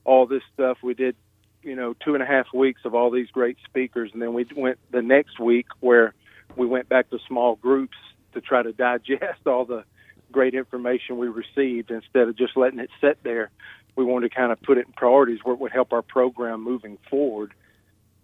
all 0.04 0.26
this 0.26 0.42
stuff. 0.52 0.78
We 0.82 0.92
did, 0.92 1.16
you 1.64 1.74
know, 1.74 1.94
two 2.04 2.14
and 2.14 2.22
a 2.22 2.26
half 2.26 2.46
weeks 2.52 2.82
of 2.84 2.94
all 2.94 3.10
these 3.10 3.30
great 3.30 3.56
speakers. 3.64 4.10
And 4.12 4.20
then 4.20 4.34
we 4.34 4.46
went 4.54 4.78
the 4.90 5.02
next 5.02 5.40
week 5.40 5.66
where 5.80 6.14
we 6.56 6.66
went 6.66 6.88
back 6.88 7.10
to 7.10 7.18
small 7.26 7.56
groups 7.56 7.96
to 8.34 8.40
try 8.40 8.62
to 8.62 8.72
digest 8.72 9.40
all 9.46 9.64
the 9.64 9.84
great 10.30 10.54
information 10.54 11.18
we 11.18 11.28
received 11.28 11.90
instead 11.90 12.28
of 12.28 12.36
just 12.36 12.56
letting 12.56 12.80
it 12.80 12.90
sit 13.00 13.22
there 13.22 13.50
we 13.96 14.04
wanted 14.04 14.30
to 14.30 14.34
kind 14.34 14.52
of 14.52 14.60
put 14.62 14.78
it 14.78 14.86
in 14.86 14.92
priorities 14.92 15.40
where 15.42 15.54
it 15.54 15.60
would 15.60 15.72
help 15.72 15.92
our 15.92 16.02
program 16.02 16.62
moving 16.62 16.98
forward. 17.10 17.52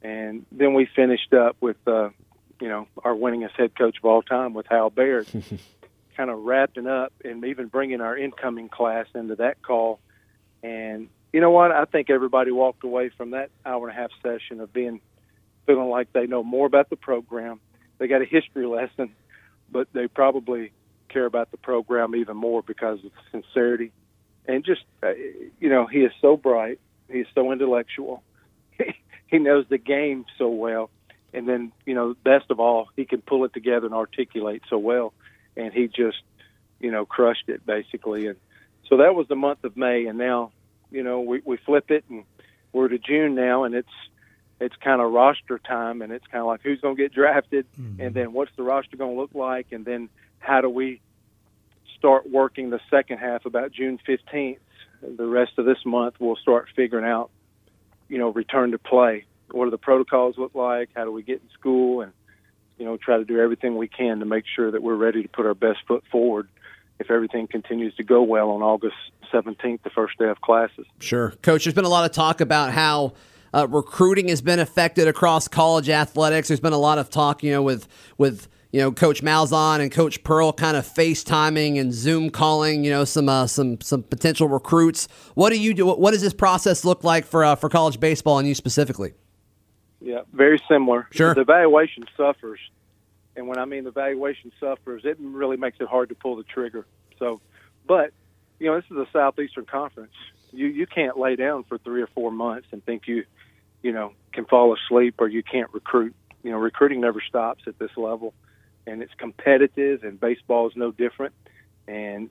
And 0.03 0.47
then 0.51 0.75
we 0.75 0.87
finished 0.97 1.33
up 1.33 1.57
with, 1.61 1.77
uh, 1.87 2.11
you 2.61 2.69
know, 2.69 2.89
our 3.05 3.15
winningest 3.15 3.53
head 3.57 3.77
coach 3.77 3.99
of 3.99 4.05
all 4.05 4.23
time 4.23 4.55
with 4.55 4.67
Hal 4.67 4.91
Baird, 4.91 5.29
kind 6.17 6.31
of 6.31 6.41
wrapping 6.41 6.87
up 6.87 7.13
and 7.25 7.45
even 7.45 7.69
bringing 7.69 8.01
our 8.01 8.17
incoming 8.17 8.69
class 8.69 9.07
into 9.15 9.37
that 9.37 9.63
call. 9.63 10.01
And 10.63 11.09
you 11.33 11.41
know 11.41 11.51
what? 11.51 11.71
I 11.71 11.85
think 11.85 12.11
everybody 12.11 12.51
walked 12.51 12.85
away 12.85 13.11
from 13.17 13.31
that 13.31 13.51
hour 13.65 13.89
and 13.89 13.97
a 13.97 14.01
half 14.01 14.11
session 14.23 14.61
of 14.61 14.73
being 14.73 15.01
feeling 15.67 15.89
like 15.89 16.13
they 16.13 16.27
know 16.27 16.43
more 16.43 16.67
about 16.67 16.91
the 16.91 16.97
program. 16.97 17.61
They 17.99 18.09
got 18.09 18.23
a 18.23 18.25
history 18.25 18.67
lesson, 18.67 19.15
but 19.71 19.89
they 19.93 20.09
probably 20.09 20.73
care 21.09 21.27
about 21.27 21.51
the 21.51 21.57
program 21.57 22.15
even 22.17 22.37
more 22.37 22.63
because 22.63 23.05
of 23.05 23.13
sincerity. 23.31 23.93
And 24.47 24.65
just 24.65 24.83
uh, 25.03 25.13
you 25.61 25.69
know 25.69 25.87
he 25.87 25.99
is 25.99 26.13
so 26.21 26.37
bright. 26.37 26.81
He's 27.11 27.27
so 27.35 27.53
intellectual. 27.53 28.23
He 29.31 29.39
knows 29.39 29.65
the 29.69 29.79
game 29.79 30.25
so 30.39 30.49
well. 30.49 30.91
And 31.33 31.49
then 31.49 31.71
you 31.87 31.95
know 31.95 32.15
best 32.25 32.51
of 32.51 32.59
all 32.59 32.89
he 32.97 33.05
can 33.05 33.23
pull 33.23 33.45
it 33.45 33.55
together 33.55 33.87
and 33.87 33.95
articulate 33.95 34.63
so 34.69 34.77
well. 34.77 35.13
And 35.57 35.73
he 35.73 35.87
just 35.87 36.21
you 36.81 36.91
know 36.91 37.07
crushed 37.07 37.49
it 37.49 37.65
basically. 37.65 38.27
And 38.27 38.37
so 38.89 38.97
that 38.97 39.15
was 39.15 39.29
the 39.29 39.37
month 39.37 39.63
of 39.63 39.77
may 39.77 40.07
and 40.07 40.19
now 40.19 40.51
you 40.91 41.03
know 41.03 41.21
we 41.21 41.41
we 41.45 41.57
flip 41.59 41.91
it 41.91 42.05
and 42.09 42.25
we're 42.73 42.89
to 42.89 42.99
june 42.99 43.35
now 43.35 43.65
and 43.65 43.75
it's 43.75 43.89
it's 44.61 44.77
kind 44.77 45.01
of 45.01 45.11
roster 45.13 45.59
time 45.59 46.03
and 46.03 46.13
it's 46.13 46.27
kind 46.27 46.41
of 46.41 46.47
like 46.47 46.61
who's 46.63 46.81
going 46.81 46.97
to 46.97 47.03
get 47.03 47.13
drafted 47.13 47.67
mm-hmm. 47.81 48.01
and 48.01 48.15
then 48.15 48.33
what's 48.33 48.51
the 48.57 48.63
roster 48.63 48.97
going 48.97 49.15
to 49.15 49.21
look 49.21 49.35
like 49.35 49.69
and 49.73 49.85
then 49.85 50.09
how 50.39 50.61
do 50.61 50.69
we 50.69 51.01
start 52.01 52.29
working 52.29 52.71
the 52.71 52.81
second 52.91 53.19
half 53.19 53.45
about 53.45 53.71
June 53.71 53.99
15th. 54.09 54.59
The 55.03 55.27
rest 55.27 55.53
of 55.59 55.67
this 55.67 55.79
month, 55.85 56.15
we'll 56.19 56.37
start 56.37 56.69
figuring 56.75 57.05
out, 57.05 57.31
you 58.09 58.19
know, 58.19 58.31
return 58.31 58.73
to 58.73 58.79
play. 58.79 59.27
What 59.51 59.67
do 59.67 59.71
the 59.71 59.79
protocols 59.79 60.37
look 60.39 60.55
like? 60.55 60.89
How 60.97 61.05
do 61.05 61.13
we 61.13 61.23
get 61.23 61.43
in 61.43 61.51
school? 61.51 62.01
And, 62.01 62.13
you 62.79 62.87
know, 62.87 62.97
try 62.97 63.19
to 63.19 63.25
do 63.25 63.39
everything 63.39 63.77
we 63.77 63.87
can 63.87 64.21
to 64.21 64.25
make 64.25 64.45
sure 64.57 64.71
that 64.71 64.83
we're 64.83 64.97
ready 64.97 65.23
to 65.23 65.29
put 65.29 65.45
our 65.45 65.55
best 65.55 65.81
foot 65.87 66.05
forward 66.11 66.49
if 67.01 67.11
everything 67.11 67.49
continues 67.49 67.95
to 67.97 68.05
go 68.05 68.23
well 68.23 68.51
on 68.51 68.63
August 68.63 68.97
17th, 69.33 69.83
the 69.83 69.91
first 69.91 70.19
day 70.19 70.29
of 70.29 70.41
classes. 70.41 70.87
Sure. 71.01 71.31
Coach, 71.43 71.65
there's 71.65 71.75
been 71.75 71.85
a 71.85 71.89
lot 71.89 72.05
of 72.05 72.13
talk 72.13 72.41
about 72.41 72.73
how. 72.73 73.15
Uh, 73.53 73.67
recruiting 73.67 74.29
has 74.29 74.41
been 74.41 74.61
affected 74.61 75.09
across 75.09 75.49
college 75.49 75.89
athletics. 75.89 76.47
There's 76.47 76.61
been 76.61 76.73
a 76.73 76.79
lot 76.79 76.99
of 76.99 77.11
talk, 77.11 77.43
you 77.43 77.51
know, 77.51 77.63
with 77.65 77.89
with 78.17 78.47
you 78.73 78.81
know, 78.81 78.93
Coach 78.93 79.23
Malzahn 79.23 79.81
and 79.81 79.91
Coach 79.91 80.23
Pearl 80.23 80.53
kind 80.53 80.77
of 80.77 80.87
FaceTiming 80.87 81.81
and 81.81 81.93
Zoom 81.93 82.31
calling, 82.31 82.85
you 82.85 82.91
know, 82.91 83.05
some 83.05 83.29
uh, 83.29 83.47
some 83.47 83.81
some 83.81 84.05
potential 84.05 84.49
recruits. 84.49 85.09
What 85.35 85.51
do 85.51 85.61
you 85.61 85.75
do? 85.75 85.87
What 85.87 86.13
does 86.13 86.23
this 86.23 86.33
process 86.33 86.85
look 86.85 87.03
like 87.03 87.25
for 87.25 87.45
uh, 87.45 87.57
for 87.57 87.69
college 87.69 87.99
baseball 87.99 88.39
and 88.39 88.47
you 88.47 88.55
specifically? 88.55 89.15
Yeah, 90.01 90.21
very 90.33 90.61
similar. 90.69 91.09
Sure. 91.11 91.35
The 91.35 91.41
evaluation 91.41 92.05
suffers, 92.17 92.61
and 93.37 93.49
when 93.49 93.59
I 93.59 93.65
mean 93.65 93.85
the 93.85 93.91
evaluation 93.91 94.53
suffers, 94.61 95.03
it 95.05 95.17
really 95.21 95.57
makes 95.57 95.79
it 95.81 95.89
hard 95.89 96.09
to 96.11 96.15
pull 96.15 96.37
the 96.37 96.43
trigger. 96.43 96.87
So, 97.19 97.41
but 97.87 98.13
you 98.59 98.67
know, 98.67 98.77
this 98.77 98.91
is 98.91 98.97
a 98.97 99.07
Southeastern 99.13 99.67
Conference. 99.67 100.13
You 100.53 100.67
you 100.67 100.87
can't 100.87 101.19
lay 101.19 101.37
down 101.37 101.65
for 101.65 101.79
three 101.79 102.03
or 102.03 102.09
four 102.09 102.31
months 102.31 102.69
and 102.73 102.85
think 102.85 103.07
you, 103.07 103.25
you 103.83 103.93
know, 103.93 104.13
can 104.33 104.45
fall 104.45 104.75
asleep 104.75 105.17
or 105.19 105.29
you 105.29 105.43
can't 105.43 105.73
recruit. 105.73 106.15
You 106.43 106.51
know, 106.51 106.59
recruiting 106.59 107.01
never 107.01 107.21
stops 107.27 107.65
at 107.67 107.79
this 107.79 107.91
level 107.97 108.35
and 108.87 109.03
it's 109.03 109.13
competitive, 109.15 110.05
and 110.05 110.19
baseball 110.19 110.69
is 110.69 110.77
no 110.77 110.91
different. 110.91 111.35
And 111.87 112.31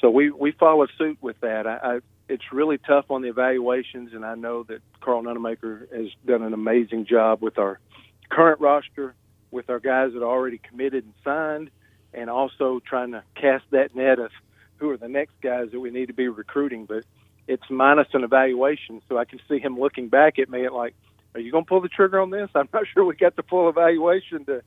so 0.00 0.10
we 0.10 0.30
we 0.30 0.52
follow 0.52 0.86
suit 0.98 1.18
with 1.20 1.40
that. 1.40 1.66
I, 1.66 1.76
I 1.82 1.98
it's 2.28 2.52
really 2.52 2.78
tough 2.78 3.10
on 3.10 3.22
the 3.22 3.28
evaluations, 3.28 4.12
and 4.12 4.24
I 4.24 4.34
know 4.34 4.62
that 4.64 4.80
Carl 5.00 5.22
Nunnemaker 5.22 5.92
has 5.92 6.08
done 6.24 6.42
an 6.42 6.54
amazing 6.54 7.06
job 7.06 7.42
with 7.42 7.58
our 7.58 7.80
current 8.30 8.60
roster, 8.60 9.14
with 9.50 9.70
our 9.70 9.80
guys 9.80 10.12
that 10.12 10.22
are 10.22 10.30
already 10.30 10.58
committed 10.58 11.04
and 11.04 11.14
signed, 11.24 11.70
and 12.12 12.30
also 12.30 12.80
trying 12.84 13.12
to 13.12 13.22
cast 13.34 13.64
that 13.70 13.94
net 13.94 14.18
of 14.18 14.30
who 14.76 14.90
are 14.90 14.96
the 14.96 15.08
next 15.08 15.32
guys 15.42 15.68
that 15.72 15.80
we 15.80 15.90
need 15.90 16.06
to 16.06 16.14
be 16.14 16.28
recruiting. 16.28 16.86
But 16.86 17.04
it's 17.46 17.62
minus 17.68 18.08
an 18.12 18.24
evaluation, 18.24 19.02
so 19.08 19.18
I 19.18 19.24
can 19.24 19.40
see 19.48 19.58
him 19.58 19.78
looking 19.78 20.08
back 20.08 20.38
at 20.38 20.48
me 20.48 20.64
at 20.64 20.72
like, 20.72 20.94
"Are 21.34 21.40
you 21.40 21.52
going 21.52 21.64
to 21.64 21.68
pull 21.68 21.80
the 21.80 21.88
trigger 21.88 22.20
on 22.20 22.30
this?" 22.30 22.50
I'm 22.54 22.68
not 22.72 22.84
sure 22.92 23.04
we 23.04 23.16
got 23.16 23.36
the 23.36 23.42
full 23.42 23.68
evaluation 23.68 24.44
to 24.46 24.62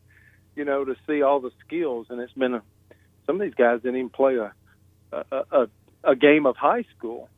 you 0.56 0.66
know, 0.66 0.86
to 0.86 0.96
see 1.08 1.22
all 1.22 1.40
the 1.40 1.52
skills. 1.66 2.08
And 2.10 2.20
it's 2.20 2.34
been 2.34 2.56
a, 2.56 2.64
some 3.26 3.36
of 3.36 3.42
these 3.42 3.56
guys 3.56 3.82
didn't 3.82 3.98
even 3.98 4.10
play 4.10 4.38
a, 4.38 4.54
a, 5.12 5.44
a, 5.52 5.68
a 6.04 6.16
game 6.16 6.46
of 6.46 6.56
high 6.58 6.86
school, 6.98 7.30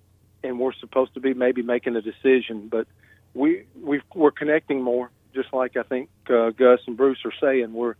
and 0.44 0.60
we're 0.60 0.74
supposed 0.74 1.14
to 1.14 1.20
be 1.20 1.34
maybe 1.34 1.62
making 1.62 1.96
a 1.96 2.02
decision. 2.02 2.68
But 2.70 2.88
we 3.34 3.66
we 3.82 4.02
we're 4.14 4.32
connecting 4.32 4.82
more, 4.82 5.12
just 5.36 5.54
like 5.54 5.78
I 5.78 5.84
think 5.84 6.10
uh, 6.30 6.50
Gus 6.52 6.80
and 6.88 6.98
Bruce 6.98 7.20
are 7.26 7.34
saying. 7.42 7.74
We're 7.74 7.96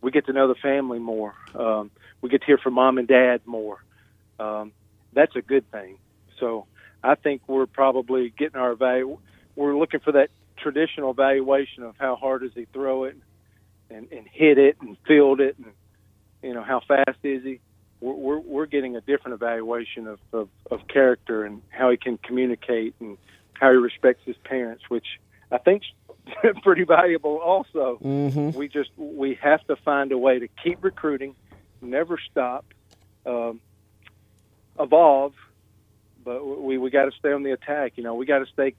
we 0.00 0.10
get 0.10 0.26
to 0.26 0.32
know 0.32 0.48
the 0.48 0.54
family 0.56 0.98
more. 0.98 1.34
Um, 1.54 1.90
we 2.20 2.28
get 2.28 2.40
to 2.42 2.46
hear 2.46 2.58
from 2.58 2.74
mom 2.74 2.98
and 2.98 3.08
dad 3.08 3.40
more. 3.46 3.82
Um, 4.38 4.72
that's 5.12 5.34
a 5.36 5.42
good 5.42 5.70
thing. 5.70 5.98
So 6.38 6.66
I 7.02 7.14
think 7.14 7.42
we're 7.46 7.66
probably 7.66 8.30
getting 8.36 8.60
our 8.60 8.74
value. 8.74 9.18
We're 9.56 9.76
looking 9.76 10.00
for 10.00 10.12
that 10.12 10.28
traditional 10.58 11.10
evaluation 11.10 11.84
of 11.84 11.94
how 11.98 12.16
hard 12.16 12.42
does 12.42 12.52
he 12.54 12.66
throw 12.72 13.04
it, 13.04 13.16
and, 13.90 14.10
and 14.12 14.26
hit 14.30 14.58
it 14.58 14.76
and 14.80 14.96
field 15.06 15.40
it 15.40 15.56
and 15.58 15.72
you 16.42 16.54
know 16.54 16.62
how 16.62 16.80
fast 16.86 17.18
is 17.22 17.42
he 17.42 17.60
we're 18.00 18.14
we're, 18.14 18.38
we're 18.38 18.66
getting 18.66 18.96
a 18.96 19.00
different 19.00 19.34
evaluation 19.34 20.06
of, 20.06 20.18
of 20.32 20.48
of 20.70 20.86
character 20.88 21.44
and 21.44 21.62
how 21.70 21.90
he 21.90 21.96
can 21.96 22.18
communicate 22.18 22.94
and 23.00 23.16
how 23.54 23.70
he 23.70 23.76
respects 23.76 24.22
his 24.24 24.36
parents 24.44 24.84
which 24.88 25.06
I 25.50 25.58
think 25.58 25.82
pretty 26.62 26.84
valuable 26.84 27.36
also 27.36 27.98
Mm-hmm. 28.02 28.56
we 28.58 28.68
just 28.68 28.90
we 28.96 29.38
have 29.42 29.64
to 29.66 29.76
find 29.76 30.12
a 30.12 30.18
way 30.18 30.38
to 30.38 30.48
keep 30.62 30.82
recruiting 30.82 31.34
never 31.80 32.18
stop 32.30 32.64
um, 33.26 33.60
evolve 34.78 35.34
but 36.24 36.44
we 36.44 36.78
we 36.78 36.90
got 36.90 37.04
to 37.04 37.12
stay 37.18 37.32
on 37.32 37.42
the 37.42 37.50
attack 37.50 37.92
you 37.96 38.02
know 38.02 38.14
we 38.14 38.26
got 38.26 38.38
to 38.38 38.46
stay 38.46 38.74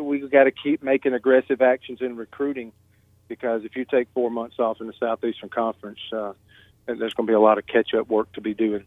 we 0.00 0.20
got 0.28 0.44
to 0.44 0.52
keep 0.52 0.82
making 0.82 1.14
aggressive 1.14 1.60
actions 1.60 2.00
in 2.00 2.16
recruiting 2.16 2.72
because 3.28 3.64
if 3.64 3.76
you 3.76 3.84
take 3.84 4.08
four 4.14 4.30
months 4.30 4.58
off 4.58 4.80
in 4.80 4.86
the 4.86 4.92
Southeastern 4.98 5.48
Conference, 5.48 5.98
uh, 6.12 6.32
there's 6.86 7.14
going 7.14 7.26
to 7.26 7.30
be 7.30 7.32
a 7.32 7.40
lot 7.40 7.58
of 7.58 7.66
catch 7.66 7.94
up 7.94 8.08
work 8.08 8.30
to 8.32 8.40
be 8.40 8.54
doing. 8.54 8.84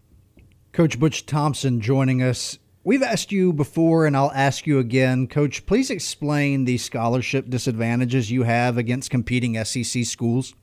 Coach 0.71 0.99
Butch 0.99 1.25
Thompson 1.25 1.81
joining 1.81 2.21
us. 2.21 2.59
We've 2.87 3.03
asked 3.03 3.33
you 3.33 3.51
before, 3.51 4.05
and 4.05 4.15
I'll 4.15 4.31
ask 4.31 4.65
you 4.65 4.79
again, 4.79 5.27
Coach. 5.27 5.65
Please 5.65 5.89
explain 5.89 6.63
the 6.63 6.77
scholarship 6.77 7.49
disadvantages 7.49 8.31
you 8.31 8.43
have 8.43 8.77
against 8.77 9.11
competing 9.11 9.61
SEC 9.65 10.05
schools. 10.05 10.55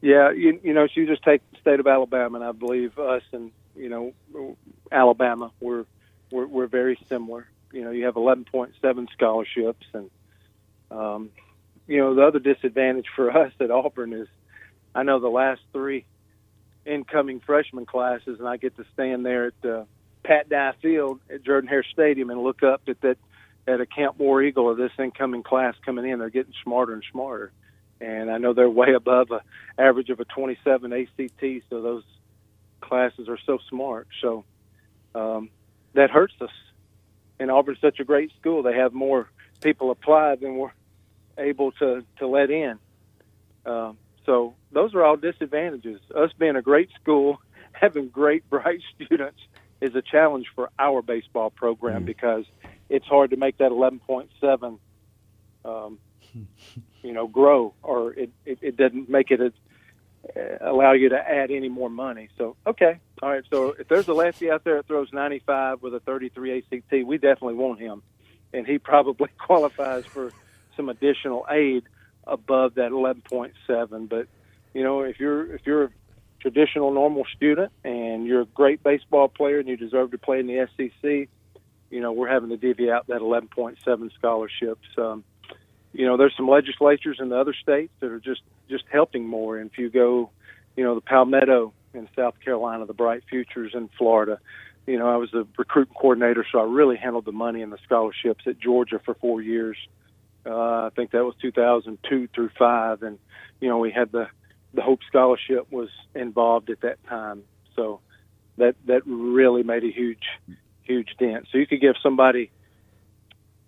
Yeah, 0.00 0.30
you, 0.30 0.60
you 0.62 0.72
know, 0.72 0.86
so 0.86 0.92
you 1.00 1.08
just 1.08 1.24
take 1.24 1.42
the 1.50 1.58
state 1.58 1.80
of 1.80 1.88
Alabama, 1.88 2.38
and 2.38 2.44
I 2.44 2.52
believe 2.52 2.96
us 3.00 3.24
and 3.32 3.50
you 3.74 3.88
know 3.88 4.56
Alabama, 4.92 5.50
we're 5.58 5.86
we're, 6.30 6.46
we're 6.46 6.68
very 6.68 6.96
similar. 7.08 7.48
You 7.72 7.82
know, 7.82 7.90
you 7.90 8.04
have 8.04 8.14
11.7 8.14 9.10
scholarships, 9.10 9.86
and 9.92 10.08
um, 10.92 11.30
you 11.88 11.98
know 11.98 12.14
the 12.14 12.22
other 12.22 12.38
disadvantage 12.38 13.06
for 13.16 13.36
us 13.36 13.52
at 13.58 13.72
Auburn 13.72 14.12
is, 14.12 14.28
I 14.94 15.02
know 15.02 15.18
the 15.18 15.30
last 15.30 15.62
three 15.72 16.04
incoming 16.86 17.40
freshman 17.40 17.86
classes, 17.86 18.38
and 18.38 18.46
I 18.46 18.56
get 18.56 18.76
to 18.76 18.84
stand 18.94 19.26
there 19.26 19.46
at 19.46 19.68
uh, 19.68 19.84
Pat 20.22 20.48
Dye 20.48 20.72
Field 20.82 21.20
at 21.32 21.42
Jordan 21.42 21.68
Hare 21.68 21.84
Stadium 21.84 22.30
and 22.30 22.42
look 22.42 22.62
up 22.62 22.82
at 22.88 23.00
that 23.00 23.18
at 23.66 23.80
a 23.80 23.86
Camp 23.86 24.18
War 24.18 24.42
Eagle 24.42 24.70
of 24.70 24.76
this 24.76 24.92
incoming 24.98 25.42
class 25.42 25.74
coming 25.84 26.08
in. 26.08 26.18
They're 26.18 26.30
getting 26.30 26.54
smarter 26.62 26.92
and 26.92 27.04
smarter, 27.10 27.52
and 28.00 28.30
I 28.30 28.38
know 28.38 28.52
they're 28.52 28.70
way 28.70 28.94
above 28.94 29.30
a 29.30 29.42
average 29.80 30.10
of 30.10 30.20
a 30.20 30.24
27 30.24 30.92
ACT. 30.92 31.44
So 31.68 31.82
those 31.82 32.04
classes 32.80 33.28
are 33.28 33.38
so 33.46 33.58
smart. 33.68 34.08
So 34.20 34.44
um, 35.14 35.50
that 35.94 36.10
hurts 36.10 36.34
us. 36.40 36.50
And 37.38 37.50
Auburn's 37.50 37.80
such 37.80 38.00
a 38.00 38.04
great 38.04 38.32
school; 38.38 38.62
they 38.62 38.74
have 38.74 38.92
more 38.92 39.28
people 39.62 39.90
apply 39.90 40.36
than 40.36 40.56
we're 40.56 40.72
able 41.38 41.72
to 41.72 42.04
to 42.18 42.26
let 42.26 42.50
in. 42.50 42.78
Um, 43.64 43.96
so 44.26 44.54
those 44.72 44.94
are 44.94 45.04
all 45.04 45.16
disadvantages. 45.16 46.00
Us 46.14 46.30
being 46.38 46.56
a 46.56 46.62
great 46.62 46.90
school, 47.00 47.40
having 47.72 48.08
great 48.08 48.48
bright 48.50 48.80
students, 48.94 49.40
is 49.80 49.94
a 49.94 50.02
challenge 50.02 50.46
for 50.54 50.70
our 50.78 51.02
baseball 51.02 51.50
program 51.50 52.04
because 52.04 52.44
it's 52.88 53.06
hard 53.06 53.30
to 53.30 53.36
make 53.36 53.58
that 53.58 53.70
11.7, 53.70 54.78
um, 55.64 55.98
you 57.02 57.12
know, 57.12 57.26
grow, 57.26 57.74
or 57.82 58.12
it, 58.12 58.30
it, 58.44 58.58
it 58.60 58.76
doesn't 58.76 59.08
make 59.08 59.30
it 59.30 59.40
a, 59.40 59.52
uh, 60.36 60.70
allow 60.70 60.92
you 60.92 61.08
to 61.08 61.16
add 61.16 61.50
any 61.50 61.68
more 61.68 61.88
money. 61.88 62.28
So 62.36 62.56
okay, 62.66 63.00
all 63.22 63.30
right. 63.30 63.44
So 63.50 63.74
if 63.78 63.88
there's 63.88 64.06
a 64.08 64.12
lefty 64.12 64.50
out 64.50 64.64
there 64.64 64.76
that 64.76 64.86
throws 64.86 65.08
95 65.12 65.82
with 65.82 65.94
a 65.94 66.00
33 66.00 66.58
ACT, 66.58 67.06
we 67.06 67.16
definitely 67.16 67.54
want 67.54 67.80
him, 67.80 68.02
and 68.52 68.66
he 68.66 68.78
probably 68.90 69.28
qualifies 69.38 70.04
for 70.04 70.30
some 70.76 70.88
additional 70.88 71.46
aid 71.50 71.84
above 72.26 72.74
that 72.74 72.90
11.7. 72.90 74.08
But 74.08 74.26
you 74.74 74.82
know, 74.82 75.00
if 75.00 75.18
you're 75.18 75.54
if 75.54 75.62
you're 75.64 75.90
traditional 76.40 76.92
normal 76.92 77.24
student 77.36 77.72
and 77.84 78.26
you're 78.26 78.42
a 78.42 78.46
great 78.46 78.82
baseball 78.82 79.28
player 79.28 79.58
and 79.58 79.68
you 79.68 79.76
deserve 79.76 80.10
to 80.10 80.18
play 80.18 80.40
in 80.40 80.46
the 80.46 80.68
SEC, 80.76 81.28
you 81.90 82.00
know, 82.00 82.12
we're 82.12 82.28
having 82.28 82.50
to 82.50 82.56
divvy 82.56 82.90
out 82.90 83.06
that 83.08 83.20
11.7 83.20 84.14
scholarships. 84.14 84.86
Um, 84.96 85.24
you 85.92 86.06
know, 86.06 86.16
there's 86.16 86.34
some 86.36 86.48
legislatures 86.48 87.18
in 87.20 87.28
the 87.28 87.36
other 87.36 87.54
states 87.54 87.92
that 88.00 88.10
are 88.10 88.20
just 88.20 88.42
just 88.68 88.84
helping 88.90 89.26
more. 89.26 89.58
And 89.58 89.70
if 89.70 89.78
you 89.78 89.90
go, 89.90 90.30
you 90.76 90.84
know, 90.84 90.94
the 90.94 91.00
Palmetto 91.00 91.72
in 91.92 92.08
South 92.16 92.34
Carolina, 92.44 92.86
the 92.86 92.94
Bright 92.94 93.24
Futures 93.28 93.72
in 93.74 93.88
Florida. 93.98 94.38
You 94.86 94.98
know, 94.98 95.08
I 95.08 95.16
was 95.16 95.30
the 95.30 95.46
recruiting 95.58 95.94
coordinator, 95.94 96.46
so 96.50 96.60
I 96.60 96.64
really 96.64 96.96
handled 96.96 97.24
the 97.24 97.32
money 97.32 97.62
and 97.62 97.72
the 97.72 97.78
scholarships 97.84 98.44
at 98.46 98.58
Georgia 98.58 99.00
for 99.04 99.14
four 99.14 99.42
years. 99.42 99.76
Uh, 100.46 100.86
I 100.86 100.90
think 100.96 101.10
that 101.10 101.24
was 101.24 101.34
2002 101.42 102.28
through 102.34 102.50
five, 102.58 103.02
and 103.02 103.18
you 103.60 103.68
know 103.68 103.78
we 103.78 103.90
had 103.90 104.10
the 104.10 104.28
the 104.74 104.82
Hope 104.82 105.00
Scholarship 105.08 105.70
was 105.70 105.88
involved 106.14 106.70
at 106.70 106.80
that 106.80 107.02
time, 107.06 107.42
so 107.74 108.00
that 108.56 108.76
that 108.86 109.02
really 109.06 109.62
made 109.62 109.84
a 109.84 109.90
huge 109.90 110.24
huge 110.82 111.14
dent. 111.18 111.46
So 111.50 111.58
you 111.58 111.66
could 111.66 111.80
give 111.80 111.94
somebody 112.02 112.50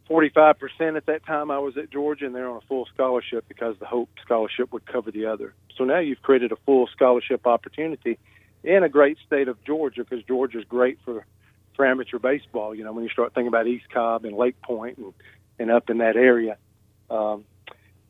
45 0.07 0.59
percent 0.59 0.97
at 0.97 1.07
that 1.07 1.25
time. 1.27 1.51
I 1.51 1.59
was 1.59 1.77
at 1.77 1.91
Georgia, 1.91 2.27
and 2.27 2.35
they're 2.35 2.49
on 2.49 2.57
a 2.57 2.67
full 2.67 2.87
scholarship 2.93 3.45
because 3.49 3.77
the 3.79 3.87
Hope 3.87 4.11
Scholarship 4.25 4.73
would 4.73 4.87
cover 4.87 5.11
the 5.11 5.27
other. 5.27 5.55
So 5.77 5.85
now 5.85 5.99
you've 5.99 6.23
created 6.23 6.53
a 6.53 6.57
full 6.67 6.87
scholarship 6.89 7.47
opportunity 7.47 8.19
in 8.63 8.83
a 8.83 8.89
great 8.89 9.19
state 9.27 9.49
of 9.49 9.63
Georgia 9.65 10.05
because 10.05 10.25
Georgia's 10.25 10.65
great 10.69 10.99
for 11.05 11.27
for 11.75 11.87
amateur 11.87 12.19
baseball. 12.19 12.75
You 12.75 12.85
know, 12.85 12.93
when 12.93 13.05
you 13.05 13.11
start 13.11 13.35
thinking 13.35 13.49
about 13.49 13.67
East 13.67 13.87
Cobb 13.93 14.25
and 14.25 14.37
Lake 14.37 14.61
Point 14.63 14.99
and 14.99 15.13
and 15.59 15.71
up 15.71 15.91
in 15.91 15.99
that 15.99 16.17
area. 16.17 16.57
Um, 17.11 17.45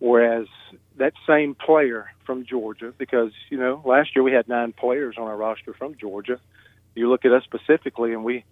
whereas 0.03 0.49
that 0.97 1.12
same 1.29 1.55
player 1.55 2.11
from 2.27 2.45
Georgia, 2.45 2.93
because 2.99 3.31
you 3.51 3.57
know 3.57 3.81
last 3.85 4.17
year 4.17 4.25
we 4.25 4.33
had 4.33 4.49
nine 4.49 4.73
players 4.73 5.15
on 5.17 5.29
our 5.29 5.37
roster 5.37 5.73
from 5.73 5.95
Georgia. 5.97 6.41
You 6.97 7.09
look 7.09 7.25
at 7.25 7.33
us 7.33 7.45
specifically, 7.45 8.12
and 8.12 8.25
we 8.25 8.45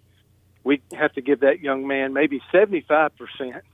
we 0.63 0.81
have 0.93 1.13
to 1.15 1.21
give 1.21 1.41
that 1.41 1.59
young 1.59 1.89
man 1.89 2.13
maybe 2.13 2.41
seventy 2.53 2.83
five 2.83 3.11
percent, 3.17 3.65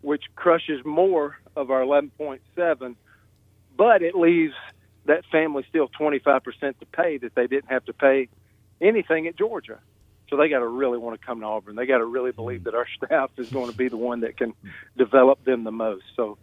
which 0.00 0.24
crushes 0.34 0.84
more 0.84 1.36
of 1.54 1.70
our 1.70 1.82
eleven 1.82 2.10
point 2.10 2.42
seven, 2.56 2.96
but 3.76 4.02
it 4.02 4.16
leaves 4.16 4.54
that 5.04 5.24
family 5.26 5.64
still 5.68 5.86
twenty 5.86 6.18
five 6.18 6.42
percent 6.42 6.78
to 6.80 6.86
pay 6.86 7.18
that 7.18 7.36
they 7.36 7.46
didn't 7.46 7.70
have 7.70 7.84
to 7.84 7.92
pay 7.92 8.28
anything 8.80 9.28
at 9.28 9.36
Georgia. 9.36 9.78
So 10.28 10.36
they 10.36 10.48
got 10.48 10.60
to 10.60 10.66
really 10.66 10.98
want 10.98 11.20
to 11.20 11.24
come 11.24 11.40
to 11.40 11.46
Auburn. 11.46 11.76
They 11.76 11.86
got 11.86 11.98
to 11.98 12.06
really 12.06 12.32
believe 12.32 12.64
that 12.64 12.74
our 12.74 12.86
staff 12.96 13.30
is 13.36 13.48
going 13.48 13.70
to 13.70 13.76
be 13.76 13.88
the 13.88 13.96
one 13.96 14.22
that 14.22 14.36
can 14.36 14.54
develop 14.96 15.44
them 15.44 15.62
the 15.62 15.70
most. 15.70 16.02
So 16.16 16.36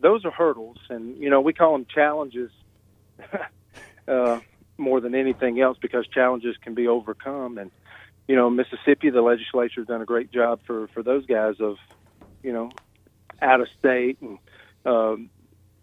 those 0.00 0.24
are 0.24 0.30
hurdles, 0.30 0.78
and 0.88 1.16
you 1.18 1.30
know 1.30 1.40
we 1.40 1.52
call 1.52 1.72
them 1.72 1.86
challenges 1.92 2.50
uh, 4.08 4.40
more 4.78 5.00
than 5.00 5.14
anything 5.14 5.60
else 5.60 5.78
because 5.80 6.06
challenges 6.08 6.56
can 6.62 6.74
be 6.74 6.88
overcome. 6.88 7.58
And 7.58 7.70
you 8.28 8.36
know 8.36 8.50
Mississippi, 8.50 9.10
the 9.10 9.22
legislature 9.22 9.80
has 9.80 9.86
done 9.86 10.02
a 10.02 10.06
great 10.06 10.32
job 10.32 10.60
for 10.66 10.88
for 10.88 11.02
those 11.02 11.26
guys 11.26 11.56
of 11.60 11.76
you 12.42 12.52
know 12.52 12.70
out 13.42 13.60
of 13.60 13.68
state 13.78 14.18
and 14.20 14.38
um, 14.84 15.30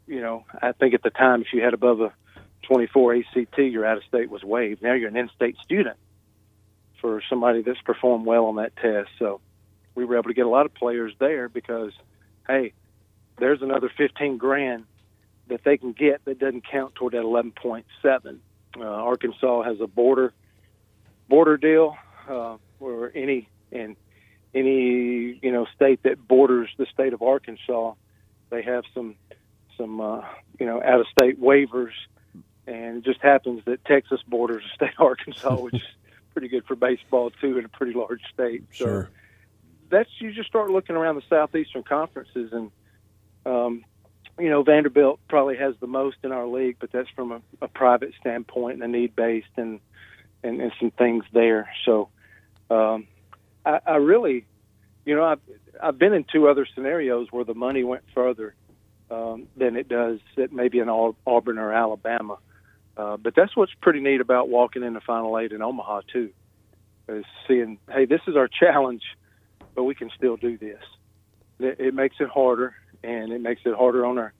you 0.06 0.22
know 0.22 0.46
I 0.62 0.72
think 0.72 0.94
at 0.94 1.04
the 1.04 1.10
time 1.10 1.42
if 1.42 1.48
you 1.54 1.64
had 1.64 1.74
above 1.74 2.02
a 2.02 2.14
24 2.64 3.16
ACT, 3.16 3.58
your 3.58 3.86
out 3.86 3.98
of 3.98 4.04
state 4.04 4.30
was 4.30 4.44
waived. 4.44 4.82
Now 4.82 4.94
you're 4.94 5.10
an 5.10 5.16
in-state 5.16 5.58
student 5.64 5.98
for 7.00 7.22
somebody 7.30 7.62
that's 7.62 7.82
performed 7.82 8.26
well 8.26 8.46
on 8.46 8.56
that 8.56 8.76
test. 8.76 9.10
So 9.20 9.40
we 9.96 10.06
were 10.06 10.16
able 10.16 10.30
to 10.30 10.34
get 10.34 10.46
a 10.46 10.50
lot 10.50 10.66
of 10.66 10.74
players 10.74 11.14
there 11.20 11.48
because, 11.48 11.92
hey, 12.48 12.74
there's 13.38 13.62
another 13.62 13.90
15 13.96 14.38
grand 14.38 14.86
that 15.48 15.64
they 15.64 15.78
can 15.78 15.94
get 15.94 16.26
that 16.26 16.40
doesn't 16.40 16.68
count 16.70 16.96
toward 16.96 17.14
that 17.14 17.24
11.7. 17.24 17.84
Uh, 18.78 18.82
Arkansas 18.84 19.64
has 19.64 19.80
a 19.82 19.88
border 19.88 20.34
border 21.30 21.58
deal 21.58 21.96
uh, 22.30 22.58
where 22.80 23.16
any 23.16 23.50
and 23.72 23.96
any 24.54 25.40
you 25.42 25.52
know 25.52 25.66
state 25.76 26.02
that 26.04 26.26
borders 26.28 26.70
the 26.78 26.86
state 26.94 27.14
of 27.14 27.22
Arkansas, 27.22 27.94
they 28.50 28.62
have 28.62 28.84
some 28.94 29.16
some 29.78 30.00
uh, 30.02 30.22
you 30.60 30.66
know 30.66 30.82
out 30.84 31.00
of 31.00 31.08
state 31.08 31.42
waivers, 31.42 31.94
and 32.68 32.98
it 32.98 33.04
just 33.04 33.22
happens 33.22 33.62
that 33.66 33.84
Texas 33.86 34.22
borders 34.28 34.64
the 34.64 34.86
state 34.86 34.96
of 35.00 35.06
Arkansas, 35.06 35.56
which 35.56 35.76
is 35.76 35.82
pretty 36.34 36.50
good 36.50 36.66
for 36.66 36.76
baseball 36.76 37.32
too 37.42 37.58
in 37.58 37.66
a 37.66 37.70
pretty 37.70 37.94
large 37.94 38.22
state. 38.34 38.64
So 38.74 38.86
Sure. 38.86 39.10
that's 39.90 40.10
you 40.20 40.32
just 40.34 40.50
start 40.50 40.70
looking 40.70 40.96
around 40.96 41.16
the 41.16 41.24
southeastern 41.30 41.84
conferences 41.84 42.52
and 42.54 42.72
um, 43.48 43.84
you 44.40 44.50
know 44.50 44.64
Vanderbilt 44.64 45.20
probably 45.28 45.58
has 45.58 45.76
the 45.80 45.88
most 45.88 46.18
in 46.24 46.32
our 46.32 46.48
league, 46.48 46.78
but 46.80 46.92
that's 46.92 47.10
from 47.16 47.32
a, 47.32 47.42
a 47.62 47.68
private 47.68 48.14
standpoint 48.20 48.76
and 48.76 48.84
a 48.84 48.88
need 48.88 49.16
based 49.16 49.48
and, 49.56 49.80
and 50.44 50.62
and 50.62 50.72
some 50.80 50.92
things 50.92 51.24
there. 51.34 51.70
So 51.86 52.10
um, 52.70 53.08
I, 53.66 53.80
I 53.86 53.96
really, 53.96 54.46
you 55.06 55.16
know, 55.16 55.24
I've 55.24 55.42
I've 55.82 55.98
been 55.98 56.14
in 56.14 56.26
two 56.32 56.48
other 56.48 56.68
scenarios 56.74 57.28
where 57.32 57.46
the 57.46 57.54
money 57.54 57.84
went 57.84 58.04
further 58.14 58.56
um, 59.10 59.48
than 59.56 59.76
it 59.76 59.88
does 59.88 60.20
at 60.38 60.52
maybe 60.52 60.80
in 60.80 60.90
Auburn 60.90 61.58
or 61.58 61.74
Alabama. 61.74 62.38
Uh, 62.96 63.16
but 63.16 63.36
that's 63.36 63.56
what's 63.56 63.74
pretty 63.82 64.00
neat 64.00 64.22
about 64.22 64.50
walking 64.50 64.84
in 64.84 64.94
the 64.94 65.02
final 65.02 65.38
eight 65.38 65.52
in 65.52 65.62
Omaha 65.62 66.02
too, 66.12 66.32
is 67.08 67.26
seeing, 67.48 67.78
hey, 67.92 68.06
this 68.06 68.22
is 68.28 68.36
our 68.36 68.48
challenge, 68.60 69.04
but 69.76 69.84
we 69.84 69.96
can 69.96 70.10
still 70.16 70.36
do 70.36 70.58
this. 70.58 70.82
It, 71.60 71.80
it 71.80 71.94
makes 71.94 72.16
it 72.20 72.28
harder, 72.28 72.76
and 73.08 73.32
it 73.32 73.42
makes 73.42 73.62
it 73.66 73.74
harder 73.74 74.06
on 74.06 74.18
our 74.18 74.34